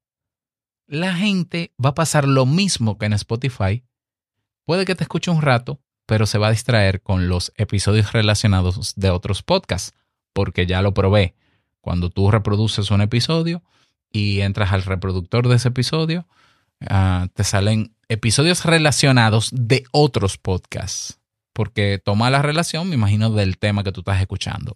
la 0.86 1.15
gente 1.15 1.74
va 1.84 1.89
a 1.89 1.96
pasar 1.96 2.27
lo 2.27 2.46
mismo 2.46 2.98
que 2.98 3.08
en 3.08 3.13
Spotify. 3.13 3.84
Puede 4.68 4.84
que 4.84 4.96
te 4.96 5.06
escuche 5.06 5.32
un 5.32 5.42
rato, 5.42 5.80
pero 6.06 6.26
se 6.26 6.38
va 6.38 6.48
a 6.48 6.52
distraer 6.52 7.02
con 7.02 7.30
los 7.30 7.54
episodios 7.56 8.12
relacionados 8.12 8.96
de 8.98 9.12
otros 9.12 9.42
podcasts, 9.42 9.94
porque 10.34 10.66
ya 10.66 10.82
lo 10.82 10.94
probé. 10.94 11.36
Cuando 11.80 12.10
tú 12.10 12.30
reproduces 12.32 12.92
un 12.92 13.00
episodio 13.00 13.64
y 14.12 14.42
entras 14.42 14.74
al 14.74 14.84
reproductor 14.84 15.48
de 15.48 15.56
ese 15.56 15.70
episodio, 15.70 16.28
ah, 16.82 17.28
te 17.34 17.46
salen 17.46 17.96
episodios 18.10 18.66
relacionados 18.66 19.52
de 19.54 19.86
otros 19.94 20.38
podcasts, 20.38 21.18
porque 21.54 21.98
toma 22.04 22.30
la 22.30 22.42
relación, 22.42 22.90
me 22.90 22.96
imagino, 22.96 23.30
del 23.30 23.58
tema 23.60 23.86
que 23.86 23.94
tú 23.94 24.02
estás 24.02 24.20
escuchando. 24.20 24.76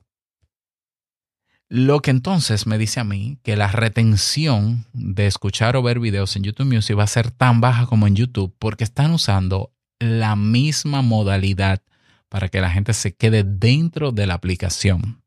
Lo 1.67 2.01
que 2.01 2.11
entonces 2.11 2.65
me 2.65 2.77
dice 2.77 3.01
a 3.01 3.03
mí 3.03 3.39
que 3.43 3.57
la 3.57 3.67
retención 3.67 4.85
de 4.93 5.27
escuchar 5.27 5.75
o 5.75 5.83
ver 5.83 5.99
videos 5.99 6.37
en 6.37 6.43
YouTube 6.43 6.73
Music 6.73 6.97
va 6.97 7.03
a 7.03 7.07
ser 7.07 7.29
tan 7.29 7.59
baja 7.59 7.87
como 7.87 8.07
en 8.07 8.15
YouTube 8.15 8.55
porque 8.57 8.85
están 8.85 9.11
usando 9.11 9.73
la 10.01 10.35
misma 10.35 11.01
modalidad 11.01 11.81
para 12.27 12.49
que 12.49 12.61
la 12.61 12.69
gente 12.69 12.93
se 12.93 13.13
quede 13.13 13.43
dentro 13.43 14.11
de 14.11 14.25
la 14.25 14.33
aplicación. 14.33 15.21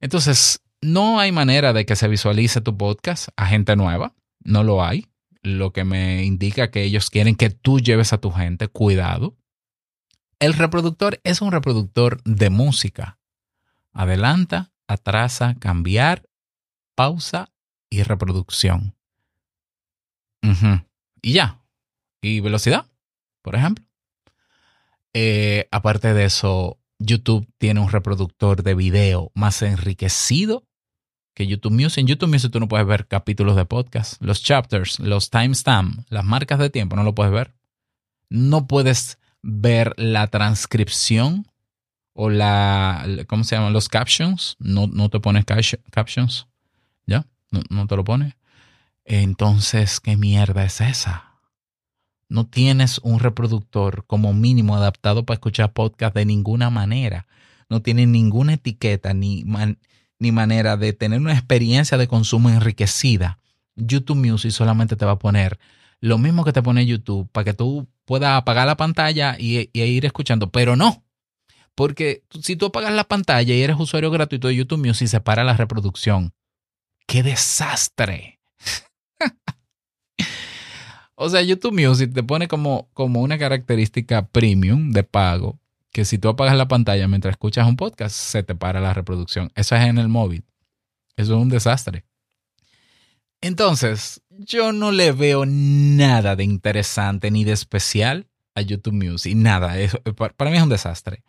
Entonces, 0.00 0.60
no 0.80 1.18
hay 1.18 1.32
manera 1.32 1.72
de 1.72 1.86
que 1.86 1.96
se 1.96 2.08
visualice 2.08 2.60
tu 2.60 2.76
podcast 2.76 3.28
a 3.36 3.46
gente 3.46 3.76
nueva, 3.76 4.14
no 4.44 4.62
lo 4.62 4.84
hay, 4.84 5.06
lo 5.42 5.72
que 5.72 5.84
me 5.84 6.24
indica 6.24 6.70
que 6.70 6.82
ellos 6.82 7.10
quieren 7.10 7.36
que 7.36 7.50
tú 7.50 7.80
lleves 7.80 8.12
a 8.12 8.18
tu 8.18 8.30
gente, 8.30 8.68
cuidado. 8.68 9.36
El 10.40 10.54
reproductor 10.54 11.20
es 11.24 11.40
un 11.40 11.52
reproductor 11.52 12.22
de 12.24 12.50
música. 12.50 13.18
Adelanta 13.92 14.70
atrasa, 14.88 15.54
cambiar, 15.60 16.28
pausa 16.94 17.50
y 17.90 18.02
reproducción. 18.02 18.96
Y 21.20 21.32
ya. 21.32 21.60
Y 22.22 22.40
velocidad, 22.40 22.86
por 23.48 23.56
ejemplo. 23.56 23.82
Eh, 25.14 25.68
aparte 25.70 26.12
de 26.12 26.26
eso, 26.26 26.78
YouTube 26.98 27.48
tiene 27.56 27.80
un 27.80 27.90
reproductor 27.90 28.62
de 28.62 28.74
video 28.74 29.32
más 29.34 29.62
enriquecido 29.62 30.66
que 31.32 31.46
YouTube 31.46 31.72
Music. 31.72 32.00
En 32.00 32.08
YouTube 32.08 32.28
Music 32.28 32.52
tú 32.52 32.60
no 32.60 32.68
puedes 32.68 32.86
ver 32.86 33.08
capítulos 33.08 33.56
de 33.56 33.64
podcast, 33.64 34.20
los 34.20 34.42
chapters, 34.42 35.00
los 35.00 35.30
timestamps, 35.30 36.04
las 36.10 36.26
marcas 36.26 36.58
de 36.58 36.68
tiempo, 36.68 36.94
no 36.94 37.04
lo 37.04 37.14
puedes 37.14 37.32
ver. 37.32 37.54
No 38.28 38.66
puedes 38.66 39.18
ver 39.40 39.94
la 39.96 40.26
transcripción 40.26 41.46
o 42.12 42.28
la, 42.28 43.06
¿cómo 43.28 43.44
se 43.44 43.56
llaman? 43.56 43.72
Los 43.72 43.88
captions, 43.88 44.56
no, 44.58 44.88
no 44.88 45.08
te 45.08 45.20
pones 45.20 45.46
captions, 45.46 46.48
¿ya? 47.06 47.24
No, 47.50 47.62
no 47.70 47.86
te 47.86 47.96
lo 47.96 48.04
pones. 48.04 48.34
Entonces, 49.06 50.00
¿qué 50.00 50.18
mierda 50.18 50.66
es 50.66 50.82
esa? 50.82 51.27
No 52.28 52.46
tienes 52.46 52.98
un 53.02 53.20
reproductor 53.20 54.04
como 54.06 54.32
mínimo 54.34 54.76
adaptado 54.76 55.24
para 55.24 55.36
escuchar 55.36 55.72
podcast 55.72 56.14
de 56.14 56.26
ninguna 56.26 56.70
manera. 56.70 57.26
No 57.68 57.82
tiene 57.82 58.06
ninguna 58.06 58.54
etiqueta 58.54 59.14
ni, 59.14 59.44
ni 60.18 60.32
manera 60.32 60.76
de 60.76 60.92
tener 60.92 61.20
una 61.20 61.32
experiencia 61.32 61.96
de 61.96 62.08
consumo 62.08 62.50
enriquecida. 62.50 63.38
YouTube 63.76 64.16
Music 64.16 64.50
solamente 64.50 64.96
te 64.96 65.04
va 65.04 65.12
a 65.12 65.18
poner 65.18 65.58
lo 66.00 66.18
mismo 66.18 66.44
que 66.44 66.52
te 66.52 66.62
pone 66.62 66.86
YouTube 66.86 67.28
para 67.32 67.44
que 67.44 67.54
tú 67.54 67.88
puedas 68.04 68.36
apagar 68.36 68.66
la 68.66 68.76
pantalla 68.76 69.36
y, 69.38 69.70
y 69.72 69.82
ir 69.82 70.04
escuchando, 70.04 70.50
pero 70.50 70.76
no 70.76 71.04
porque 71.78 72.24
si 72.42 72.56
tú 72.56 72.66
apagas 72.66 72.92
la 72.92 73.04
pantalla 73.04 73.54
y 73.54 73.62
eres 73.62 73.76
usuario 73.78 74.10
gratuito 74.10 74.48
de 74.48 74.56
YouTube 74.56 74.84
Music, 74.84 75.06
se 75.06 75.20
para 75.20 75.44
la 75.44 75.56
reproducción. 75.56 76.34
¡Qué 77.06 77.22
desastre! 77.22 78.40
o 81.20 81.28
sea, 81.28 81.42
YouTube 81.42 81.72
Music 81.72 82.12
te 82.14 82.22
pone 82.22 82.46
como, 82.46 82.88
como 82.94 83.20
una 83.20 83.38
característica 83.38 84.28
premium 84.28 84.92
de 84.92 85.02
pago 85.02 85.58
que 85.92 86.04
si 86.04 86.16
tú 86.16 86.28
apagas 86.28 86.56
la 86.56 86.68
pantalla 86.68 87.08
mientras 87.08 87.32
escuchas 87.32 87.66
un 87.66 87.74
podcast, 87.76 88.14
se 88.14 88.44
te 88.44 88.54
para 88.54 88.80
la 88.80 88.94
reproducción. 88.94 89.50
Eso 89.56 89.74
es 89.74 89.82
en 89.82 89.98
el 89.98 90.06
móvil. 90.06 90.44
Eso 91.16 91.34
es 91.34 91.42
un 91.42 91.48
desastre. 91.48 92.04
Entonces, 93.40 94.20
yo 94.30 94.72
no 94.72 94.92
le 94.92 95.10
veo 95.10 95.44
nada 95.44 96.36
de 96.36 96.44
interesante 96.44 97.32
ni 97.32 97.42
de 97.42 97.52
especial 97.52 98.28
a 98.54 98.60
YouTube 98.60 98.94
Music. 98.94 99.34
Nada. 99.34 99.74
Para 100.36 100.50
mí 100.52 100.56
es 100.56 100.62
un 100.62 100.68
desastre. 100.68 101.24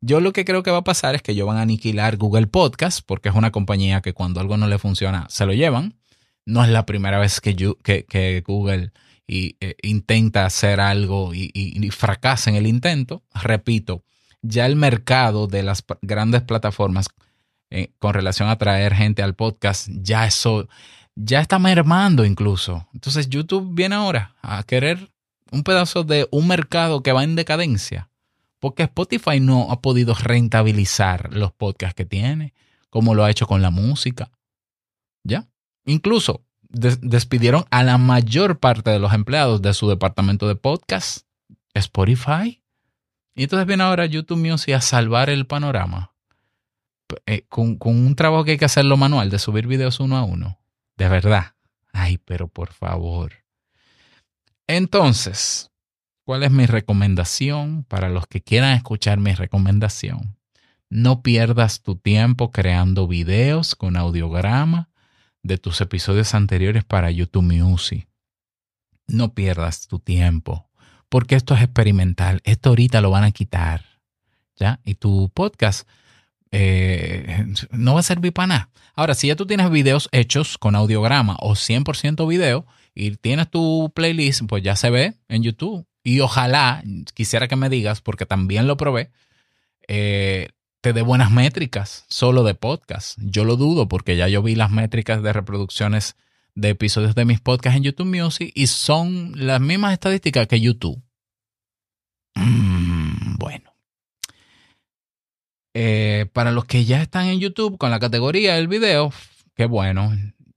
Yo 0.00 0.20
lo 0.20 0.32
que 0.32 0.46
creo 0.46 0.62
que 0.62 0.70
va 0.70 0.78
a 0.78 0.84
pasar 0.84 1.14
es 1.14 1.20
que 1.20 1.32
ellos 1.32 1.46
van 1.46 1.58
a 1.58 1.62
aniquilar 1.62 2.16
Google 2.16 2.46
Podcast, 2.46 3.00
porque 3.04 3.28
es 3.28 3.34
una 3.34 3.52
compañía 3.52 4.00
que 4.00 4.14
cuando 4.14 4.40
algo 4.40 4.56
no 4.56 4.66
le 4.66 4.78
funciona, 4.78 5.26
se 5.28 5.44
lo 5.44 5.52
llevan. 5.52 5.98
No 6.46 6.64
es 6.64 6.70
la 6.70 6.86
primera 6.86 7.18
vez 7.18 7.42
que, 7.42 8.42
Google 8.46 8.92
eh, 9.28 9.76
intenta 9.82 10.46
hacer 10.46 10.80
algo 10.80 11.32
y, 11.34 11.90
fracasa 11.90 12.50
en 12.50 12.56
el 12.56 12.66
intento. 12.66 13.22
Repito, 13.34 14.04
ya 14.42 14.66
el 14.66 14.76
mercado 14.76 15.46
de 15.46 15.62
las 15.62 15.84
grandes 16.02 16.42
plataformas 16.42 17.08
eh, 17.70 17.90
con 17.98 18.14
relación 18.14 18.48
a 18.48 18.58
traer 18.58 18.94
gente 18.94 19.22
al 19.22 19.34
podcast, 19.34 19.88
ya 19.90 20.26
eso, 20.26 20.68
ya 21.14 21.40
está 21.40 21.58
mermando 21.58 22.24
incluso. 22.24 22.88
Entonces 22.94 23.28
YouTube 23.28 23.74
viene 23.74 23.96
ahora 23.96 24.36
a 24.42 24.62
querer 24.62 25.10
un 25.50 25.62
pedazo 25.62 26.04
de 26.04 26.28
un 26.30 26.46
mercado 26.46 27.02
que 27.02 27.12
va 27.12 27.24
en 27.24 27.36
decadencia 27.36 28.08
porque 28.58 28.84
Spotify 28.84 29.40
no 29.40 29.70
ha 29.70 29.80
podido 29.80 30.14
rentabilizar 30.14 31.32
los 31.32 31.52
podcasts 31.52 31.94
que 31.94 32.04
tiene, 32.04 32.54
como 32.90 33.14
lo 33.14 33.24
ha 33.24 33.30
hecho 33.30 33.46
con 33.46 33.62
la 33.62 33.70
música. 33.70 34.30
¿Ya? 35.24 35.48
Incluso 35.84 36.45
despidieron 36.68 37.64
a 37.70 37.82
la 37.82 37.98
mayor 37.98 38.58
parte 38.58 38.90
de 38.90 38.98
los 38.98 39.12
empleados 39.12 39.62
de 39.62 39.74
su 39.74 39.88
departamento 39.88 40.48
de 40.48 40.56
podcast, 40.56 41.26
Spotify. 41.74 42.62
Y 43.34 43.44
entonces 43.44 43.66
viene 43.66 43.82
ahora 43.82 44.06
YouTube 44.06 44.38
Music 44.38 44.74
a 44.74 44.80
salvar 44.80 45.30
el 45.30 45.46
panorama. 45.46 46.12
Eh, 47.26 47.44
con, 47.48 47.76
con, 47.76 47.96
un 47.96 48.16
trabajo 48.16 48.44
que 48.44 48.52
hay 48.52 48.58
que 48.58 48.64
hacerlo 48.64 48.96
manual, 48.96 49.30
de 49.30 49.38
subir 49.38 49.66
videos 49.66 50.00
uno 50.00 50.16
a 50.16 50.24
uno. 50.24 50.58
De 50.96 51.08
verdad. 51.08 51.54
Ay, 51.92 52.18
pero 52.18 52.48
por 52.48 52.72
favor. 52.72 53.32
Entonces, 54.66 55.70
¿Cuál 56.26 56.42
es 56.42 56.50
mi 56.50 56.66
recomendación 56.66 57.84
para 57.84 58.08
los 58.08 58.26
que 58.26 58.42
quieran 58.42 58.72
escuchar 58.72 59.20
mi 59.20 59.32
recomendación? 59.32 60.36
No 60.90 61.22
pierdas 61.22 61.82
tu 61.82 61.94
tiempo 61.94 62.50
creando 62.50 63.06
videos 63.06 63.76
con 63.76 63.96
audiograma 63.96 64.90
de 65.46 65.58
tus 65.58 65.80
episodios 65.80 66.34
anteriores 66.34 66.84
para 66.84 67.10
YouTube 67.10 67.44
Music. 67.44 68.08
No 69.06 69.34
pierdas 69.34 69.86
tu 69.86 69.98
tiempo, 69.98 70.68
porque 71.08 71.36
esto 71.36 71.54
es 71.54 71.62
experimental. 71.62 72.40
Esto 72.44 72.70
ahorita 72.70 73.00
lo 73.00 73.10
van 73.10 73.24
a 73.24 73.32
quitar. 73.32 73.84
¿Ya? 74.56 74.80
Y 74.84 74.94
tu 74.94 75.30
podcast 75.34 75.86
eh, 76.50 77.46
no 77.70 77.94
va 77.94 78.00
a 78.00 78.02
servir 78.02 78.32
para 78.32 78.46
nada. 78.46 78.70
Ahora, 78.94 79.14
si 79.14 79.28
ya 79.28 79.36
tú 79.36 79.46
tienes 79.46 79.70
videos 79.70 80.08
hechos 80.12 80.56
con 80.56 80.74
audiograma 80.74 81.36
o 81.40 81.52
100% 81.52 82.26
video 82.26 82.66
y 82.94 83.16
tienes 83.16 83.50
tu 83.50 83.92
playlist, 83.94 84.42
pues 84.48 84.62
ya 84.62 84.74
se 84.74 84.88
ve 84.90 85.14
en 85.28 85.42
YouTube 85.42 85.86
y 86.06 86.20
ojalá, 86.20 86.84
quisiera 87.14 87.48
que 87.48 87.56
me 87.56 87.68
digas, 87.68 88.00
porque 88.00 88.26
también 88.26 88.68
lo 88.68 88.76
probé, 88.76 89.10
eh, 89.88 90.50
te 90.86 90.92
dé 90.92 91.02
buenas 91.02 91.32
métricas 91.32 92.04
solo 92.08 92.44
de 92.44 92.54
podcast. 92.54 93.18
Yo 93.20 93.42
lo 93.42 93.56
dudo 93.56 93.88
porque 93.88 94.16
ya 94.16 94.28
yo 94.28 94.40
vi 94.40 94.54
las 94.54 94.70
métricas 94.70 95.20
de 95.20 95.32
reproducciones 95.32 96.14
de 96.54 96.68
episodios 96.68 97.16
de 97.16 97.24
mis 97.24 97.40
podcasts 97.40 97.76
en 97.76 97.82
YouTube 97.82 98.06
Music 98.06 98.52
y 98.54 98.68
son 98.68 99.32
las 99.34 99.60
mismas 99.60 99.94
estadísticas 99.94 100.46
que 100.46 100.60
YouTube. 100.60 101.02
Mm, 102.36 103.34
bueno. 103.36 103.74
Eh, 105.74 106.26
para 106.32 106.52
los 106.52 106.66
que 106.66 106.84
ya 106.84 107.02
están 107.02 107.26
en 107.26 107.40
YouTube 107.40 107.78
con 107.78 107.90
la 107.90 107.98
categoría 107.98 108.54
del 108.54 108.68
video, 108.68 109.12
qué 109.56 109.66
bueno, 109.66 110.12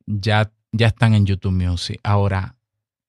ya, 0.06 0.52
ya 0.72 0.86
están 0.86 1.16
en 1.16 1.26
YouTube 1.26 1.54
Music. 1.54 2.00
Ahora, 2.04 2.56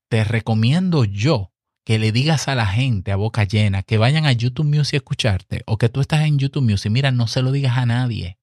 te 0.08 0.24
recomiendo 0.24 1.04
yo 1.04 1.52
que 1.84 1.98
le 1.98 2.12
digas 2.12 2.48
a 2.48 2.54
la 2.54 2.66
gente 2.66 3.12
a 3.12 3.16
boca 3.16 3.44
llena 3.44 3.82
que 3.82 3.98
vayan 3.98 4.26
a 4.26 4.32
YouTube 4.32 4.66
Music 4.66 4.94
a 4.94 4.96
escucharte 4.98 5.62
o 5.66 5.78
que 5.78 5.88
tú 5.88 6.00
estás 6.00 6.20
en 6.20 6.38
YouTube 6.38 6.68
Music, 6.68 6.90
mira, 6.90 7.10
no 7.10 7.26
se 7.26 7.42
lo 7.42 7.52
digas 7.52 7.78
a 7.78 7.86
nadie. 7.86 8.38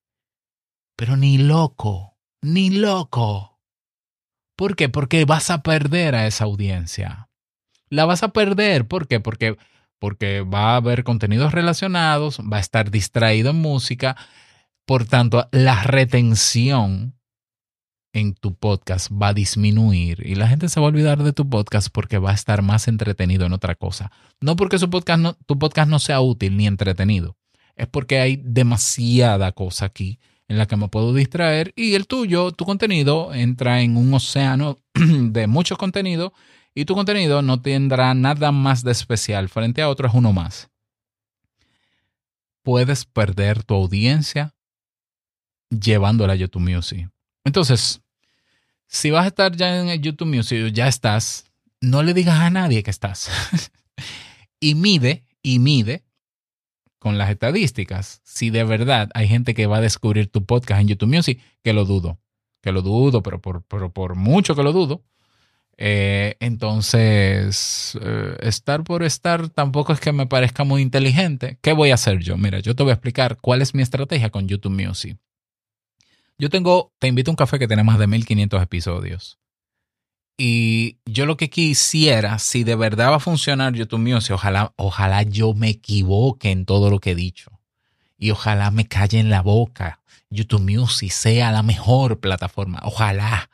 Pero 0.96 1.16
ni 1.16 1.38
loco, 1.38 2.18
ni 2.42 2.70
loco. 2.70 3.60
¿Por 4.56 4.76
qué? 4.76 4.90
Porque 4.90 5.26
vas 5.26 5.52
a 5.52 5.62
perder 5.62 6.16
a 6.16 6.26
esa 6.26 6.46
audiencia. 6.46 7.30
La 7.90 8.06
vas 8.06 8.24
a 8.24 8.30
perder, 8.30 8.88
¿por 8.88 9.08
qué? 9.08 9.20
Porque, 9.20 9.58
porque 10.00 10.42
va 10.42 10.74
a 10.74 10.76
haber 10.78 11.04
contenidos 11.04 11.54
relacionados, 11.54 12.40
va 12.42 12.58
a 12.58 12.62
estar 12.62 12.90
distraído 12.90 13.52
en 13.52 13.58
música. 13.58 14.18
Por 14.86 15.06
tanto, 15.06 15.48
la 15.52 15.84
retención 15.84 17.17
en 18.18 18.34
tu 18.34 18.56
podcast 18.56 19.12
va 19.12 19.30
a 19.30 19.34
disminuir 19.34 20.26
y 20.26 20.36
la 20.36 20.48
gente 20.48 20.70
se 20.70 20.80
va 20.80 20.88
a 20.88 20.90
olvidar 20.90 21.22
de 21.22 21.34
tu 21.34 21.48
podcast 21.48 21.90
porque 21.92 22.18
va 22.18 22.32
a 22.32 22.34
estar 22.34 22.64
más 22.64 22.88
entretenido 22.88 23.46
en 23.46 23.54
otra 23.54 23.76
cosa. 23.76 24.12
No 24.42 24.56
porque 24.56 24.80
su 24.80 24.90
podcast 24.90 25.20
no, 25.20 25.34
tu 25.46 25.60
podcast 25.60 25.90
no 25.90 26.00
sea 26.00 26.20
útil 26.22 26.58
ni 26.58 26.66
entretenido, 26.66 27.38
es 27.76 27.88
porque 27.88 28.20
hay 28.20 28.42
demasiada 28.44 29.52
cosa 29.52 29.86
aquí 29.86 30.20
en 30.48 30.58
la 30.58 30.66
que 30.66 30.78
me 30.78 30.88
puedo 30.88 31.14
distraer 31.14 31.74
y 31.76 31.94
el 31.94 32.08
tuyo, 32.08 32.52
tu 32.52 32.66
contenido, 32.66 33.34
entra 33.34 33.82
en 33.82 33.98
un 33.98 34.14
océano 34.14 34.80
de 34.94 35.46
mucho 35.46 35.78
contenido 35.78 36.34
y 36.74 36.86
tu 36.86 36.96
contenido 36.96 37.42
no 37.42 37.62
tendrá 37.62 38.14
nada 38.16 38.52
más 38.52 38.84
de 38.84 38.92
especial 38.94 39.48
frente 39.50 39.82
a 39.82 39.90
otro, 39.90 40.08
es 40.08 40.14
uno 40.14 40.34
más. 40.34 40.70
Puedes 42.64 43.06
perder 43.06 43.64
tu 43.64 43.76
audiencia 43.76 44.56
llevándola 45.70 46.34
a 46.34 46.36
YouTube 46.36 46.70
Music. 46.70 47.10
Entonces, 47.44 48.02
si 48.88 49.12
vas 49.12 49.26
a 49.26 49.28
estar 49.28 49.56
ya 49.56 49.82
en 49.82 50.02
YouTube 50.02 50.34
Music, 50.34 50.72
ya 50.74 50.88
estás, 50.88 51.46
no 51.82 52.04
le 52.04 52.14
digas 52.14 52.40
a 52.40 52.50
nadie 52.50 52.84
que 52.84 52.92
estás. 52.92 53.30
y 54.60 54.76
mide, 54.76 55.26
y 55.42 55.60
mide 55.60 56.04
con 57.00 57.18
las 57.18 57.30
estadísticas 57.30 58.22
si 58.24 58.50
de 58.50 58.64
verdad 58.64 59.10
hay 59.14 59.28
gente 59.28 59.54
que 59.54 59.68
va 59.68 59.78
a 59.78 59.82
descubrir 59.82 60.32
tu 60.32 60.46
podcast 60.46 60.82
en 60.82 60.88
YouTube 60.90 61.14
Music, 61.14 61.42
que 61.64 61.74
lo 61.74 61.86
dudo, 61.86 62.20
que 62.62 62.72
lo 62.72 62.82
dudo, 62.82 63.22
pero 63.22 63.42
por, 63.42 63.64
por 63.64 64.16
mucho 64.16 64.56
que 64.56 64.64
lo 64.64 64.74
dudo. 64.74 65.04
Eh, 65.80 66.36
entonces, 66.40 67.98
eh, 68.02 68.38
estar 68.42 68.84
por 68.84 69.04
estar 69.04 69.50
tampoco 69.50 69.94
es 69.94 70.00
que 70.00 70.12
me 70.12 70.26
parezca 70.26 70.64
muy 70.64 70.82
inteligente. 70.82 71.60
¿Qué 71.62 71.74
voy 71.74 71.92
a 71.92 71.96
hacer 71.96 72.20
yo? 72.20 72.36
Mira, 72.36 72.60
yo 72.60 72.76
te 72.76 72.84
voy 72.84 72.90
a 72.90 72.96
explicar 72.96 73.38
cuál 73.40 73.62
es 73.62 73.76
mi 73.76 73.84
estrategia 73.84 74.32
con 74.32 74.48
YouTube 74.48 74.72
Music. 74.72 75.18
Yo 76.40 76.50
tengo, 76.50 76.94
te 77.00 77.08
invito 77.08 77.32
a 77.32 77.34
un 77.34 77.36
café 77.36 77.58
que 77.58 77.68
tiene 77.68 77.84
más 77.84 77.98
de 77.98 78.08
1500 78.08 78.62
episodios. 78.62 79.40
Y 80.38 81.00
yo 81.06 81.26
lo 81.26 81.36
que 81.36 81.50
quisiera, 81.50 82.38
si 82.38 82.64
de 82.64 82.76
verdad 82.76 83.10
va 83.10 83.16
a 83.16 83.20
funcionar 83.20 83.74
YouTube 83.74 84.00
Music, 84.00 84.36
ojalá, 84.36 84.72
ojalá 84.76 85.24
yo 85.24 85.56
me 85.56 85.70
equivoque 85.70 86.52
en 86.52 86.66
todo 86.66 86.92
lo 86.92 87.00
que 87.00 87.12
he 87.12 87.16
dicho. 87.16 87.60
Y 88.20 88.30
ojalá 88.30 88.70
me 88.70 88.88
calle 88.88 89.20
en 89.20 89.32
la 89.32 89.42
boca. 89.42 90.02
YouTube 90.30 90.62
Music 90.62 91.12
sea 91.12 91.52
la 91.52 91.64
mejor 91.64 92.20
plataforma. 92.20 92.80
Ojalá. 92.84 93.50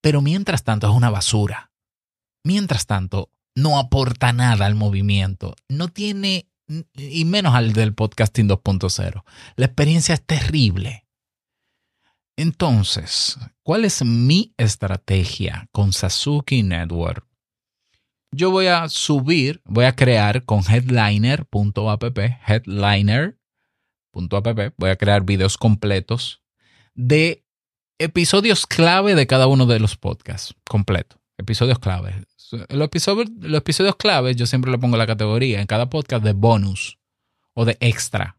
Pero 0.00 0.20
mientras 0.20 0.64
tanto 0.64 0.88
es 0.88 0.94
una 0.94 1.10
basura. 1.10 1.70
Mientras 2.42 2.86
tanto, 2.86 3.30
no 3.54 3.78
aporta 3.78 4.32
nada 4.32 4.66
al 4.66 4.74
movimiento. 4.74 5.54
No 5.68 5.88
tiene, 5.88 6.48
y 6.94 7.24
menos 7.24 7.54
al 7.54 7.72
del 7.72 7.94
podcasting 7.94 8.48
2.0. 8.48 9.22
La 9.54 9.66
experiencia 9.66 10.14
es 10.14 10.22
terrible. 10.22 11.03
Entonces, 12.36 13.38
¿cuál 13.62 13.84
es 13.84 14.04
mi 14.04 14.54
estrategia 14.56 15.68
con 15.72 15.92
Sasuke 15.92 16.62
Network? 16.64 17.24
Yo 18.32 18.50
voy 18.50 18.66
a 18.66 18.88
subir, 18.88 19.62
voy 19.64 19.84
a 19.84 19.94
crear 19.94 20.44
con 20.44 20.62
headliner.app, 20.68 22.18
headliner.app, 22.46 23.38
voy 24.76 24.90
a 24.90 24.96
crear 24.96 25.24
videos 25.24 25.56
completos 25.56 26.42
de 26.94 27.44
episodios 27.98 28.66
clave 28.66 29.14
de 29.14 29.28
cada 29.28 29.46
uno 29.46 29.66
de 29.66 29.78
los 29.78 29.96
podcasts, 29.96 30.54
completo, 30.68 31.20
episodios 31.38 31.78
clave. 31.78 32.24
Los 32.68 32.86
episodios, 32.86 33.30
los 33.40 33.58
episodios 33.58 33.96
clave 33.96 34.34
yo 34.34 34.46
siempre 34.46 34.72
le 34.72 34.78
pongo 34.78 34.96
la 34.96 35.06
categoría 35.06 35.60
en 35.60 35.66
cada 35.66 35.88
podcast 35.88 36.24
de 36.24 36.32
bonus 36.32 36.98
o 37.54 37.64
de 37.64 37.76
extra. 37.80 38.36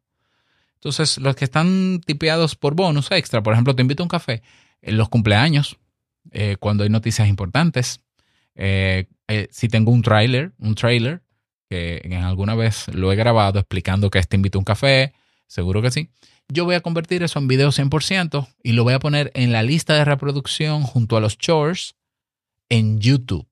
Entonces, 0.86 1.18
los 1.18 1.36
que 1.36 1.46
están 1.46 2.00
tipeados 2.06 2.56
por 2.56 2.76
bonus 2.76 3.10
extra, 3.10 3.42
por 3.42 3.54
ejemplo, 3.54 3.76
te 3.76 3.82
invito 3.82 4.04
a 4.04 4.06
un 4.06 4.08
café 4.08 4.44
en 4.84 4.98
los 4.98 5.10
cumpleaños, 5.10 5.80
eh, 6.30 6.58
cuando 6.60 6.84
hay 6.84 6.92
noticias 6.92 7.28
importantes. 7.28 8.02
Eh, 8.54 9.08
eh, 9.28 9.48
si 9.50 9.68
tengo 9.68 9.92
un 9.92 10.04
trailer, 10.04 10.54
un 10.60 10.76
trailer, 10.76 11.24
que 11.72 12.08
alguna 12.24 12.54
vez 12.54 12.88
lo 12.94 13.12
he 13.12 13.16
grabado 13.16 13.58
explicando 13.58 14.12
que 14.12 14.22
te 14.22 14.36
invito 14.36 14.60
a 14.60 14.62
un 14.62 14.66
café, 14.66 15.14
seguro 15.48 15.82
que 15.82 15.90
sí. 15.90 16.12
Yo 16.50 16.66
voy 16.66 16.76
a 16.76 16.82
convertir 16.82 17.24
eso 17.24 17.40
en 17.40 17.48
video 17.48 17.72
100% 17.72 18.48
y 18.62 18.74
lo 18.74 18.84
voy 18.84 18.94
a 18.94 19.00
poner 19.00 19.32
en 19.34 19.52
la 19.52 19.64
lista 19.64 19.96
de 19.96 20.06
reproducción 20.06 20.84
junto 20.84 21.18
a 21.18 21.20
los 21.20 21.40
chores 21.40 21.96
en 22.70 23.00
YouTube. 23.00 23.48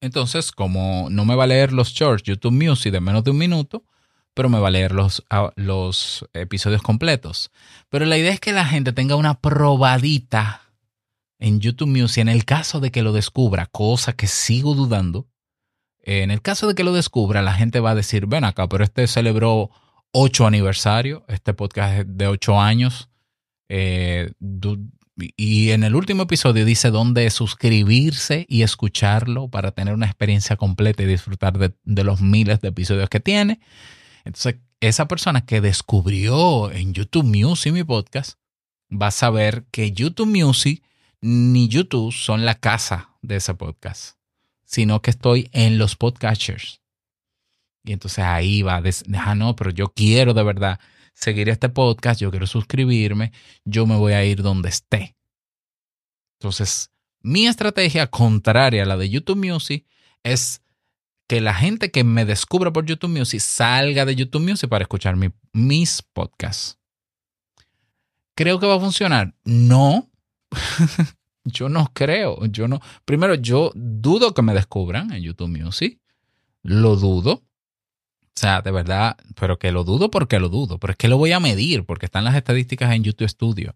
Entonces, 0.00 0.50
como 0.50 1.06
no 1.10 1.24
me 1.24 1.36
va 1.36 1.44
a 1.44 1.46
leer 1.46 1.72
los 1.72 1.94
chores 1.94 2.24
YouTube 2.24 2.50
Music 2.50 2.90
de 2.90 3.00
menos 3.00 3.22
de 3.22 3.30
un 3.30 3.38
minuto, 3.38 3.84
pero 4.34 4.48
me 4.48 4.58
va 4.58 4.68
a 4.68 4.72
leer 4.72 4.92
los, 4.92 5.24
los 5.56 6.26
episodios 6.32 6.82
completos. 6.82 7.50
Pero 7.88 8.06
la 8.06 8.18
idea 8.18 8.32
es 8.32 8.40
que 8.40 8.52
la 8.52 8.64
gente 8.64 8.92
tenga 8.92 9.16
una 9.16 9.40
probadita 9.40 10.62
en 11.38 11.60
YouTube 11.60 11.88
Music 11.88 12.22
en 12.22 12.28
el 12.28 12.44
caso 12.44 12.80
de 12.80 12.90
que 12.90 13.02
lo 13.02 13.12
descubra, 13.12 13.66
cosa 13.66 14.14
que 14.14 14.26
sigo 14.26 14.74
dudando. 14.74 15.26
En 16.00 16.30
el 16.30 16.40
caso 16.40 16.66
de 16.66 16.74
que 16.74 16.84
lo 16.84 16.92
descubra, 16.92 17.42
la 17.42 17.52
gente 17.52 17.80
va 17.80 17.90
a 17.90 17.94
decir, 17.94 18.26
ven 18.26 18.44
acá, 18.44 18.68
pero 18.68 18.84
este 18.84 19.06
celebró 19.06 19.70
ocho 20.12 20.46
aniversario, 20.46 21.24
este 21.28 21.54
podcast 21.54 22.00
es 22.00 22.04
de 22.08 22.26
ocho 22.26 22.60
años. 22.60 23.08
Eh, 23.68 24.32
y 25.36 25.70
en 25.70 25.84
el 25.84 25.94
último 25.94 26.24
episodio 26.24 26.64
dice 26.64 26.90
dónde 26.90 27.28
suscribirse 27.30 28.46
y 28.48 28.62
escucharlo 28.62 29.48
para 29.48 29.72
tener 29.72 29.94
una 29.94 30.06
experiencia 30.06 30.56
completa 30.56 31.02
y 31.02 31.06
disfrutar 31.06 31.58
de, 31.58 31.72
de 31.84 32.04
los 32.04 32.20
miles 32.20 32.60
de 32.60 32.68
episodios 32.68 33.08
que 33.08 33.20
tiene. 33.20 33.60
Entonces, 34.24 34.56
esa 34.80 35.06
persona 35.06 35.44
que 35.44 35.60
descubrió 35.60 36.70
en 36.70 36.92
YouTube 36.92 37.24
Music 37.24 37.72
mi 37.72 37.84
podcast 37.84 38.38
va 38.90 39.08
a 39.08 39.12
saber 39.12 39.64
que 39.70 39.92
YouTube 39.92 40.26
Music 40.26 40.82
ni 41.20 41.68
YouTube 41.68 42.12
son 42.12 42.44
la 42.44 42.56
casa 42.56 43.10
de 43.22 43.36
ese 43.36 43.54
podcast, 43.54 44.16
sino 44.64 45.00
que 45.00 45.10
estoy 45.10 45.48
en 45.52 45.78
los 45.78 45.96
podcasters. 45.96 46.80
Y 47.84 47.92
entonces 47.92 48.24
ahí 48.24 48.62
va 48.62 48.76
a 48.76 48.82
decir, 48.82 49.06
ah, 49.16 49.34
no, 49.34 49.56
pero 49.56 49.70
yo 49.70 49.88
quiero 49.88 50.34
de 50.34 50.42
verdad 50.42 50.80
seguir 51.14 51.48
este 51.48 51.68
podcast, 51.68 52.20
yo 52.20 52.30
quiero 52.30 52.46
suscribirme, 52.46 53.32
yo 53.64 53.86
me 53.86 53.96
voy 53.96 54.12
a 54.12 54.24
ir 54.24 54.42
donde 54.42 54.68
esté. 54.68 55.16
Entonces, 56.38 56.90
mi 57.20 57.46
estrategia 57.46 58.08
contraria 58.08 58.82
a 58.82 58.86
la 58.86 58.96
de 58.96 59.08
YouTube 59.08 59.44
Music 59.46 59.86
es 60.22 60.61
que 61.32 61.40
la 61.40 61.54
gente 61.54 61.90
que 61.90 62.04
me 62.04 62.26
descubra 62.26 62.74
por 62.74 62.84
YouTube 62.84 63.18
Music 63.18 63.40
salga 63.40 64.04
de 64.04 64.14
YouTube 64.14 64.42
Music 64.42 64.68
para 64.68 64.82
escuchar 64.82 65.16
mis 65.54 66.02
podcasts. 66.12 66.76
¿Creo 68.34 68.60
que 68.60 68.66
va 68.66 68.74
a 68.74 68.80
funcionar? 68.80 69.34
No. 69.42 70.10
yo 71.44 71.70
no 71.70 71.90
creo. 71.94 72.44
Yo 72.48 72.68
no. 72.68 72.82
Primero, 73.06 73.34
yo 73.34 73.72
dudo 73.74 74.34
que 74.34 74.42
me 74.42 74.52
descubran 74.52 75.10
en 75.10 75.22
YouTube 75.22 75.48
Music. 75.48 75.98
Lo 76.62 76.96
dudo. 76.96 77.32
O 77.32 78.34
sea, 78.34 78.60
de 78.60 78.70
verdad, 78.70 79.16
pero 79.34 79.58
que 79.58 79.72
lo 79.72 79.84
dudo 79.84 80.10
porque 80.10 80.38
lo 80.38 80.50
dudo. 80.50 80.76
Pero 80.76 80.90
es 80.90 80.98
que 80.98 81.08
lo 81.08 81.16
voy 81.16 81.32
a 81.32 81.40
medir 81.40 81.86
porque 81.86 82.04
están 82.04 82.24
las 82.24 82.36
estadísticas 82.36 82.92
en 82.94 83.04
YouTube 83.04 83.30
Studio. 83.30 83.74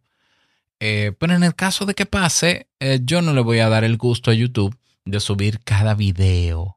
Eh, 0.79 1.15
pero 1.19 1.33
en 1.33 1.43
el 1.43 1.55
caso 1.55 1.87
de 1.87 1.95
que 1.95 2.05
pase, 2.05 2.69
eh, 2.81 3.01
yo 3.03 3.23
no 3.23 3.33
le 3.33 3.41
voy 3.41 3.61
a 3.61 3.71
dar 3.71 3.83
el 3.83 3.97
gusto 3.97 4.31
a 4.31 4.35
YouTube 4.35 4.77
de 5.07 5.21
subir 5.21 5.61
cada 5.65 5.95
video 5.95 6.77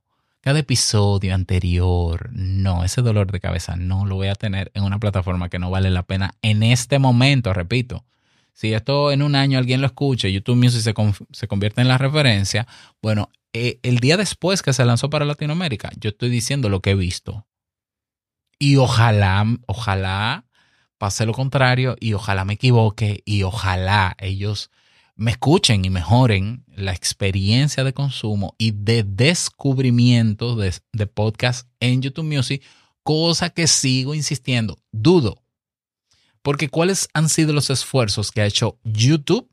cada 0.50 0.62
episodio 0.62 1.36
anterior. 1.36 2.32
No, 2.34 2.84
ese 2.84 3.04
dolor 3.04 3.32
de 3.32 3.40
cabeza 3.40 3.76
no 3.76 4.08
lo 4.08 4.16
voy 4.16 4.30
a 4.30 4.34
tener 4.34 4.72
en 4.74 4.82
una 4.82 4.98
plataforma 4.98 5.48
que 5.48 5.60
no 5.60 5.70
vale 5.70 5.92
la 5.92 6.02
pena 6.02 6.34
en 6.42 6.64
este 6.64 6.98
momento, 6.98 7.54
repito. 7.54 8.04
Si 8.52 8.74
esto 8.74 9.12
en 9.12 9.22
un 9.22 9.36
año 9.36 9.60
alguien 9.60 9.80
lo 9.80 9.86
escucha 9.86 10.28
YouTube 10.28 10.56
Music 10.56 10.82
se, 10.82 10.96
se 11.34 11.48
convierte 11.48 11.82
en 11.82 11.88
la 11.88 12.00
referencia, 12.00 12.66
bueno, 13.00 13.30
eh, 13.54 13.80
el 13.84 14.00
día 14.00 14.18
después 14.18 14.64
que 14.64 14.74
se 14.74 14.84
lanzó 14.86 15.12
para 15.12 15.24
Latinoamérica, 15.24 15.92
yo 16.00 16.10
estoy 16.10 16.32
diciendo 16.32 16.68
lo 16.68 16.80
que 16.80 16.90
he 16.90 16.96
visto. 16.96 17.46
Y 18.58 18.78
ojalá, 18.78 19.46
ojalá 19.68 20.46
pase 20.98 21.28
lo 21.28 21.34
contrario 21.34 21.96
y 22.00 22.14
ojalá 22.14 22.44
me 22.44 22.54
equivoque 22.54 23.22
y 23.24 23.44
ojalá 23.44 24.16
ellos 24.18 24.72
me 25.20 25.32
escuchen 25.32 25.84
y 25.84 25.90
mejoren 25.90 26.64
la 26.70 26.94
experiencia 26.94 27.84
de 27.84 27.94
consumo 27.94 28.56
y 28.58 28.72
de 28.72 29.04
descubrimiento 29.04 30.56
de, 30.56 30.74
de 30.94 31.08
podcast 31.08 31.68
en 31.82 32.02
YouTube 32.02 32.24
Music, 32.24 32.64
cosa 33.04 33.50
que 33.50 33.68
sigo 33.68 34.16
insistiendo, 34.16 34.80
dudo. 34.94 35.44
Porque 36.42 36.70
¿cuáles 36.70 37.10
han 37.14 37.28
sido 37.28 37.52
los 37.52 37.70
esfuerzos 37.70 38.32
que 38.32 38.42
ha 38.42 38.46
hecho 38.46 38.80
YouTube 38.86 39.50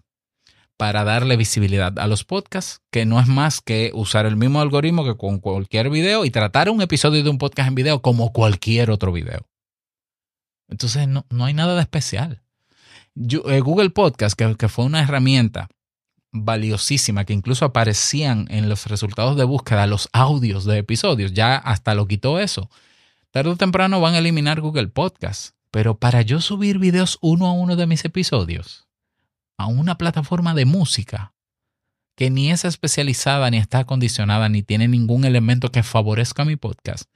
para 0.76 1.02
darle 1.02 1.36
visibilidad 1.36 1.98
a 1.98 2.06
los 2.06 2.22
podcasts? 2.22 2.80
Que 2.92 3.04
no 3.04 3.18
es 3.18 3.26
más 3.26 3.60
que 3.60 3.90
usar 3.92 4.24
el 4.24 4.36
mismo 4.36 4.60
algoritmo 4.60 5.04
que 5.04 5.16
con 5.16 5.40
cualquier 5.40 5.90
video 5.90 6.24
y 6.24 6.30
tratar 6.30 6.70
un 6.70 6.80
episodio 6.80 7.24
de 7.24 7.30
un 7.30 7.38
podcast 7.38 7.68
en 7.68 7.74
video 7.74 8.02
como 8.02 8.32
cualquier 8.32 8.92
otro 8.92 9.10
video. 9.10 9.48
Entonces 10.68 11.08
no, 11.08 11.26
no 11.28 11.44
hay 11.44 11.54
nada 11.54 11.74
de 11.74 11.80
especial. 11.80 12.45
Eh, 13.16 13.60
Google 13.60 13.90
Podcast, 13.90 14.38
que, 14.38 14.68
fue 14.68 14.84
una 14.84 15.02
herramienta 15.02 15.68
valiosísima 16.32 17.24
que 17.24 17.32
incluso 17.32 17.64
aparecían 17.64 18.46
en 18.50 18.68
los 18.68 18.86
resultados 18.86 19.36
de 19.36 19.44
búsqueda 19.44 19.86
los 19.86 20.08
audios 20.12 20.64
de 20.64 20.78
episodios, 20.78 21.32
ya 21.32 21.56
hasta 21.56 21.94
lo 21.94 22.06
quitó 22.06 22.38
eso. 22.38 22.68
Tarde 23.30 23.50
o 23.50 23.56
temprano 23.56 24.00
van 24.00 24.14
a 24.14 24.18
eliminar 24.18 24.60
Google 24.60 24.88
Podcast, 24.88 25.54
pero 25.70 25.98
para 25.98 26.22
yo 26.22 26.40
subir 26.40 26.78
videos 26.78 27.18
uno 27.22 27.46
a 27.46 27.52
uno 27.52 27.76
de 27.76 27.86
mis 27.86 28.04
episodios 28.04 28.86
a 29.58 29.66
una 29.66 29.96
plataforma 29.96 30.54
de 30.54 30.66
música 30.66 31.32
que 32.14 32.30
ni 32.30 32.50
es 32.50 32.64
especializada, 32.64 33.50
ni 33.50 33.56
está 33.56 33.80
acondicionada, 33.80 34.48
ni 34.48 34.62
tiene 34.62 34.88
ningún 34.88 35.24
elemento 35.24 35.70
que 35.70 35.82
favorezca 35.82 36.44
mi 36.44 36.56
podcast, 36.56 37.10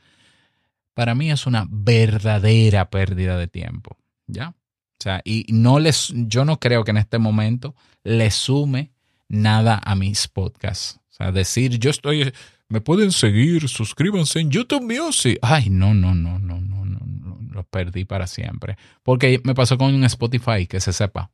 para 0.95 1.15
mí 1.15 1.31
es 1.31 1.47
una 1.47 1.67
verdadera 1.71 2.91
pérdida 2.91 3.37
de 3.37 3.49
tiempo, 3.49 3.97
¿ya? 4.27 4.55
O 5.01 5.03
sea, 5.03 5.23
y 5.25 5.47
no 5.49 5.79
les, 5.79 6.13
yo 6.15 6.45
no 6.45 6.61
creo 6.61 6.85
que 6.85 6.91
en 6.91 6.99
este 6.99 7.19
momento 7.19 7.75
le 8.05 8.31
sume 8.31 8.93
nada 9.29 9.81
a 9.83 9.95
mis 9.95 10.29
podcasts. 10.29 11.01
O 11.09 11.13
sea, 11.15 11.33
decir 11.33 11.79
yo 11.79 11.89
estoy, 11.89 12.35
me 12.69 12.83
pueden 12.83 13.11
seguir, 13.11 13.67
suscríbanse 13.67 14.41
en 14.41 14.51
YouTube 14.51 14.83
Music. 14.83 15.39
Ay, 15.41 15.71
no, 15.71 15.95
no, 15.95 16.15
no, 16.15 16.39
no, 16.39 16.61
no, 16.61 16.85
no, 16.85 17.01
no, 17.01 17.39
lo 17.51 17.65
perdí 17.65 18.05
para 18.05 18.27
siempre. 18.27 18.77
Porque 19.03 19.41
me 19.43 19.55
pasó 19.55 19.79
con 19.79 19.95
un 19.95 20.05
Spotify, 20.05 20.67
que 20.69 20.81
se 20.81 20.93
sepa. 20.93 21.31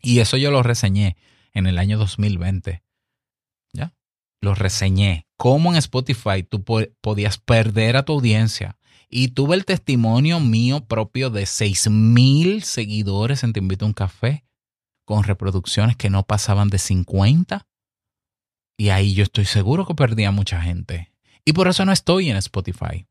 Y 0.00 0.20
eso 0.20 0.36
yo 0.36 0.52
lo 0.52 0.62
reseñé 0.62 1.16
en 1.54 1.66
el 1.66 1.78
año 1.78 1.98
2020. 1.98 2.84
¿Ya? 3.72 3.94
Lo 4.40 4.54
reseñé. 4.54 5.26
Cómo 5.36 5.72
en 5.72 5.78
Spotify 5.78 6.44
tú 6.48 6.62
podías 6.62 7.38
perder 7.38 7.96
a 7.96 8.04
tu 8.04 8.12
audiencia. 8.12 8.78
Y 9.08 9.28
tuve 9.28 9.54
el 9.54 9.64
testimonio 9.64 10.40
mío 10.40 10.84
propio 10.84 11.30
de 11.30 11.44
6.000 11.44 12.60
seguidores 12.60 13.44
en 13.44 13.52
Te 13.52 13.60
Invito 13.60 13.84
a 13.84 13.88
un 13.88 13.94
Café, 13.94 14.44
con 15.04 15.22
reproducciones 15.22 15.96
que 15.96 16.10
no 16.10 16.24
pasaban 16.24 16.68
de 16.68 16.78
50. 16.78 17.66
Y 18.76 18.88
ahí 18.88 19.14
yo 19.14 19.22
estoy 19.22 19.44
seguro 19.44 19.86
que 19.86 19.94
perdía 19.94 20.32
mucha 20.32 20.60
gente. 20.60 21.12
Y 21.44 21.52
por 21.52 21.68
eso 21.68 21.84
no 21.84 21.92
estoy 21.92 22.28
en 22.28 22.36
Spotify. 22.36 23.06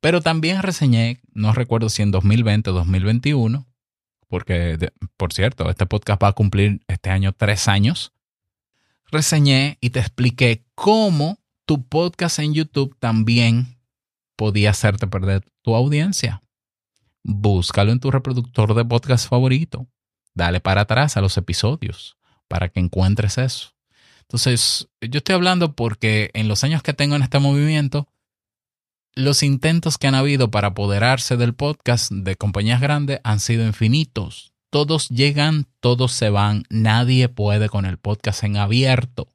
Pero 0.00 0.20
también 0.20 0.62
reseñé, 0.62 1.20
no 1.32 1.52
recuerdo 1.52 1.88
si 1.88 2.02
en 2.02 2.10
2020 2.10 2.70
o 2.70 2.72
2021, 2.72 3.66
porque, 4.28 4.92
por 5.16 5.32
cierto, 5.32 5.70
este 5.70 5.86
podcast 5.86 6.22
va 6.22 6.28
a 6.28 6.32
cumplir 6.32 6.82
este 6.86 7.10
año 7.10 7.32
tres 7.32 7.66
años, 7.66 8.12
reseñé 9.10 9.78
y 9.80 9.90
te 9.90 10.00
expliqué 10.00 10.64
cómo 10.74 11.38
tu 11.64 11.86
podcast 11.86 12.38
en 12.38 12.54
YouTube 12.54 12.96
también 12.98 13.77
podía 14.38 14.70
hacerte 14.70 15.08
perder 15.08 15.44
tu 15.62 15.74
audiencia. 15.74 16.42
Búscalo 17.24 17.90
en 17.90 17.98
tu 17.98 18.12
reproductor 18.12 18.72
de 18.72 18.84
podcast 18.84 19.28
favorito. 19.28 19.88
Dale 20.32 20.60
para 20.60 20.82
atrás 20.82 21.16
a 21.16 21.20
los 21.20 21.36
episodios 21.36 22.16
para 22.46 22.68
que 22.68 22.78
encuentres 22.78 23.36
eso. 23.36 23.74
Entonces, 24.22 24.88
yo 25.00 25.18
estoy 25.18 25.34
hablando 25.34 25.74
porque 25.74 26.30
en 26.34 26.46
los 26.46 26.62
años 26.62 26.84
que 26.84 26.94
tengo 26.94 27.16
en 27.16 27.22
este 27.22 27.40
movimiento, 27.40 28.08
los 29.14 29.42
intentos 29.42 29.98
que 29.98 30.06
han 30.06 30.14
habido 30.14 30.52
para 30.52 30.68
apoderarse 30.68 31.36
del 31.36 31.54
podcast 31.54 32.12
de 32.12 32.36
compañías 32.36 32.80
grandes 32.80 33.20
han 33.24 33.40
sido 33.40 33.66
infinitos. 33.66 34.52
Todos 34.70 35.08
llegan, 35.08 35.66
todos 35.80 36.12
se 36.12 36.30
van, 36.30 36.62
nadie 36.70 37.28
puede 37.28 37.68
con 37.68 37.86
el 37.86 37.98
podcast 37.98 38.44
en 38.44 38.56
abierto. 38.56 39.26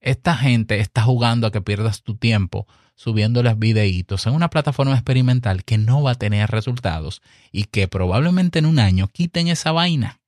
Esta 0.00 0.34
gente 0.36 0.80
está 0.80 1.02
jugando 1.02 1.46
a 1.46 1.52
que 1.52 1.60
pierdas 1.60 2.02
tu 2.02 2.16
tiempo 2.16 2.66
subiéndoles 2.98 3.56
videitos 3.56 4.26
en 4.26 4.34
una 4.34 4.50
plataforma 4.50 4.94
experimental 4.94 5.62
que 5.62 5.78
no 5.78 6.02
va 6.02 6.10
a 6.10 6.14
tener 6.16 6.50
resultados 6.50 7.22
y 7.52 7.64
que 7.64 7.86
probablemente 7.86 8.58
en 8.58 8.66
un 8.66 8.80
año 8.80 9.06
quiten 9.06 9.46
esa 9.46 9.70
vaina, 9.70 10.18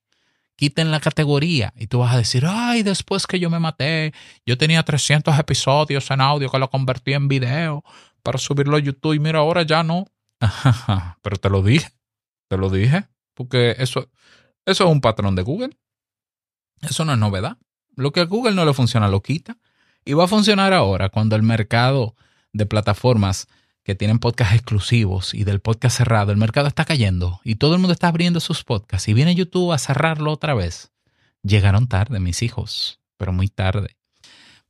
quiten 0.54 0.92
la 0.92 1.00
categoría 1.00 1.72
y 1.76 1.88
tú 1.88 1.98
vas 1.98 2.14
a 2.14 2.18
decir, 2.18 2.44
ay, 2.46 2.84
después 2.84 3.26
que 3.26 3.40
yo 3.40 3.50
me 3.50 3.58
maté, 3.58 4.14
yo 4.46 4.56
tenía 4.56 4.84
300 4.84 5.36
episodios 5.36 6.08
en 6.12 6.20
audio 6.20 6.48
que 6.48 6.60
lo 6.60 6.70
convertí 6.70 7.12
en 7.12 7.26
video, 7.26 7.82
para 8.22 8.38
subirlo 8.38 8.76
a 8.76 8.80
YouTube 8.80 9.14
y 9.14 9.18
mira, 9.18 9.40
ahora 9.40 9.62
ya 9.62 9.82
no. 9.82 10.06
Pero 11.22 11.36
te 11.38 11.50
lo 11.50 11.62
dije, 11.62 11.90
te 12.46 12.56
lo 12.56 12.70
dije, 12.70 13.08
porque 13.34 13.74
eso, 13.78 14.08
eso 14.64 14.84
es 14.84 14.90
un 14.90 15.00
patrón 15.00 15.34
de 15.34 15.42
Google. 15.42 15.76
Eso 16.82 17.04
no 17.04 17.14
es 17.14 17.18
novedad. 17.18 17.56
Lo 17.96 18.12
que 18.12 18.20
a 18.20 18.26
Google 18.26 18.54
no 18.54 18.64
le 18.64 18.74
funciona 18.74 19.08
lo 19.08 19.22
quita. 19.22 19.58
Y 20.04 20.12
va 20.12 20.24
a 20.24 20.28
funcionar 20.28 20.72
ahora 20.72 21.08
cuando 21.08 21.34
el 21.34 21.42
mercado 21.42 22.14
de 22.52 22.66
plataformas 22.66 23.48
que 23.82 23.94
tienen 23.94 24.18
podcasts 24.18 24.54
exclusivos 24.54 25.34
y 25.34 25.44
del 25.44 25.60
podcast 25.60 25.96
cerrado, 25.98 26.32
el 26.32 26.38
mercado 26.38 26.68
está 26.68 26.84
cayendo 26.84 27.40
y 27.44 27.56
todo 27.56 27.74
el 27.74 27.80
mundo 27.80 27.92
está 27.92 28.08
abriendo 28.08 28.40
sus 28.40 28.64
podcasts 28.64 29.08
y 29.08 29.14
viene 29.14 29.34
YouTube 29.34 29.72
a 29.72 29.78
cerrarlo 29.78 30.32
otra 30.32 30.54
vez. 30.54 30.92
Llegaron 31.42 31.88
tarde 31.88 32.20
mis 32.20 32.42
hijos, 32.42 33.00
pero 33.16 33.32
muy 33.32 33.48
tarde. 33.48 33.96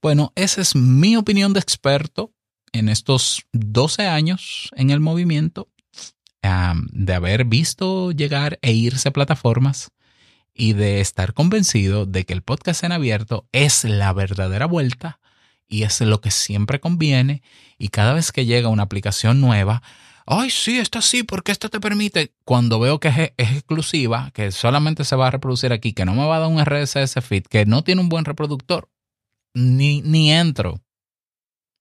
Bueno, 0.01 0.33
esa 0.37 0.61
es 0.61 0.77
mi 0.77 1.16
opinión 1.16 1.53
de 1.53 1.61
experto 1.61 2.33
en 2.73 2.88
estos 2.88 3.45
12 3.53 4.07
años 4.07 4.71
en 4.77 4.90
el 4.90 5.01
movimiento 5.01 5.69
de 6.43 7.14
haber 7.14 7.45
visto 7.45 8.12
llegar 8.12 8.59
e 8.62 8.73
irse 8.73 9.11
plataformas 9.11 9.90
y 10.55 10.73
de 10.73 11.01
estar 11.01 11.35
convencido 11.35 12.07
de 12.07 12.25
que 12.25 12.33
el 12.33 12.43
podcast 12.43 12.85
en 12.85 12.93
abierto 12.93 13.47
es 13.53 13.85
la 13.85 14.12
verdadera 14.12 14.66
vuelta 14.66 15.19
y 15.70 15.85
es 15.85 16.00
lo 16.02 16.20
que 16.20 16.30
siempre 16.30 16.80
conviene 16.80 17.42
y 17.78 17.88
cada 17.88 18.12
vez 18.12 18.33
que 18.33 18.44
llega 18.44 18.68
una 18.68 18.83
aplicación 18.83 19.40
nueva, 19.40 19.83
ay, 20.26 20.50
sí, 20.50 20.78
esta 20.78 21.00
sí, 21.00 21.22
porque 21.22 21.52
esta 21.52 21.70
te 21.70 21.80
permite, 21.80 22.35
cuando 22.44 22.78
veo 22.78 23.00
que 23.00 23.09
es, 23.09 23.33
es, 23.37 23.52
exclusiva, 23.52 24.30
que 24.33 24.52
solamente 24.52 25.04
se 25.04 25.16
va 25.16 25.28
a 25.28 25.30
reproducir 25.30 25.72
aquí, 25.72 25.92
que 25.92 26.04
no 26.04 26.12
me 26.14 26.26
va 26.26 26.37
a 26.37 26.40
dar 26.40 26.48
un 26.48 26.62
RSS 26.62 27.24
feed, 27.24 27.44
que 27.44 27.64
no 27.64 27.83
tiene 27.83 28.02
un 28.02 28.09
buen 28.09 28.24
reproductor, 28.24 28.90
ni, 29.54 30.02
ni 30.02 30.33
entro. 30.33 30.83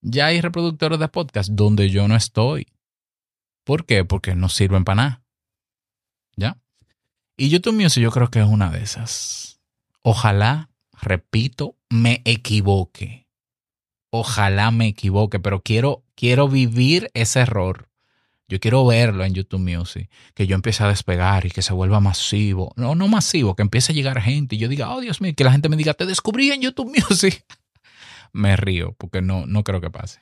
Ya 0.02 0.28
hay 0.28 0.40
reproductores 0.40 1.00
de 1.00 1.08
podcast 1.10 1.50
donde 1.50 1.90
yo 1.90 2.08
no 2.08 2.16
estoy. 2.16 2.68
¿Por 3.66 3.86
qué? 3.86 4.06
Porque 4.06 4.36
no 4.36 4.50
sirven 4.50 4.86
para 4.86 4.96
nada. 4.96 5.24
¿Ya? 6.38 6.58
Y 7.38 7.50
YouTube 7.50 7.82
Music 7.82 8.02
yo 8.02 8.12
creo 8.12 8.30
que 8.30 8.40
es 8.40 8.48
una 8.48 8.72
de 8.72 8.82
esas. 8.82 9.60
Ojalá, 10.02 10.70
repito, 11.02 11.76
me 11.90 12.22
equivoque. 12.24 13.19
Ojalá 14.12 14.72
me 14.72 14.88
equivoque, 14.88 15.40
pero 15.40 15.62
quiero, 15.62 16.04
quiero 16.16 16.48
vivir 16.48 17.12
ese 17.14 17.42
error. 17.42 17.90
Yo 18.48 18.60
quiero 18.60 18.84
verlo 18.86 19.24
en 19.24 19.36
YouTube 19.36 19.60
Music, 19.60 20.10
que 20.34 20.48
yo 20.48 20.56
empiece 20.56 20.84
a 20.84 20.88
despegar 20.88 21.46
y 21.46 21.52
que 21.52 21.62
se 21.62 21.74
vuelva 21.74 22.00
masivo. 22.00 22.74
No, 22.76 22.96
no 22.96 23.08
masivo, 23.08 23.56
que 23.56 23.62
empiece 23.62 23.92
a 23.92 23.96
llegar 23.96 24.20
gente 24.22 24.56
y 24.56 24.58
yo 24.58 24.68
diga, 24.68 24.90
oh 24.90 25.02
Dios 25.02 25.22
mío, 25.22 25.34
que 25.38 25.44
la 25.44 25.52
gente 25.52 25.70
me 25.70 25.78
diga, 25.78 25.94
te 25.94 26.08
descubrí 26.08 26.52
en 26.52 26.62
YouTube 26.62 26.92
Music 27.10 27.46
me 28.34 28.56
río 28.56 28.94
porque 28.98 29.22
no, 29.22 29.46
no 29.46 29.64
creo 29.64 29.82
que 29.82 29.92
pase. 29.92 30.22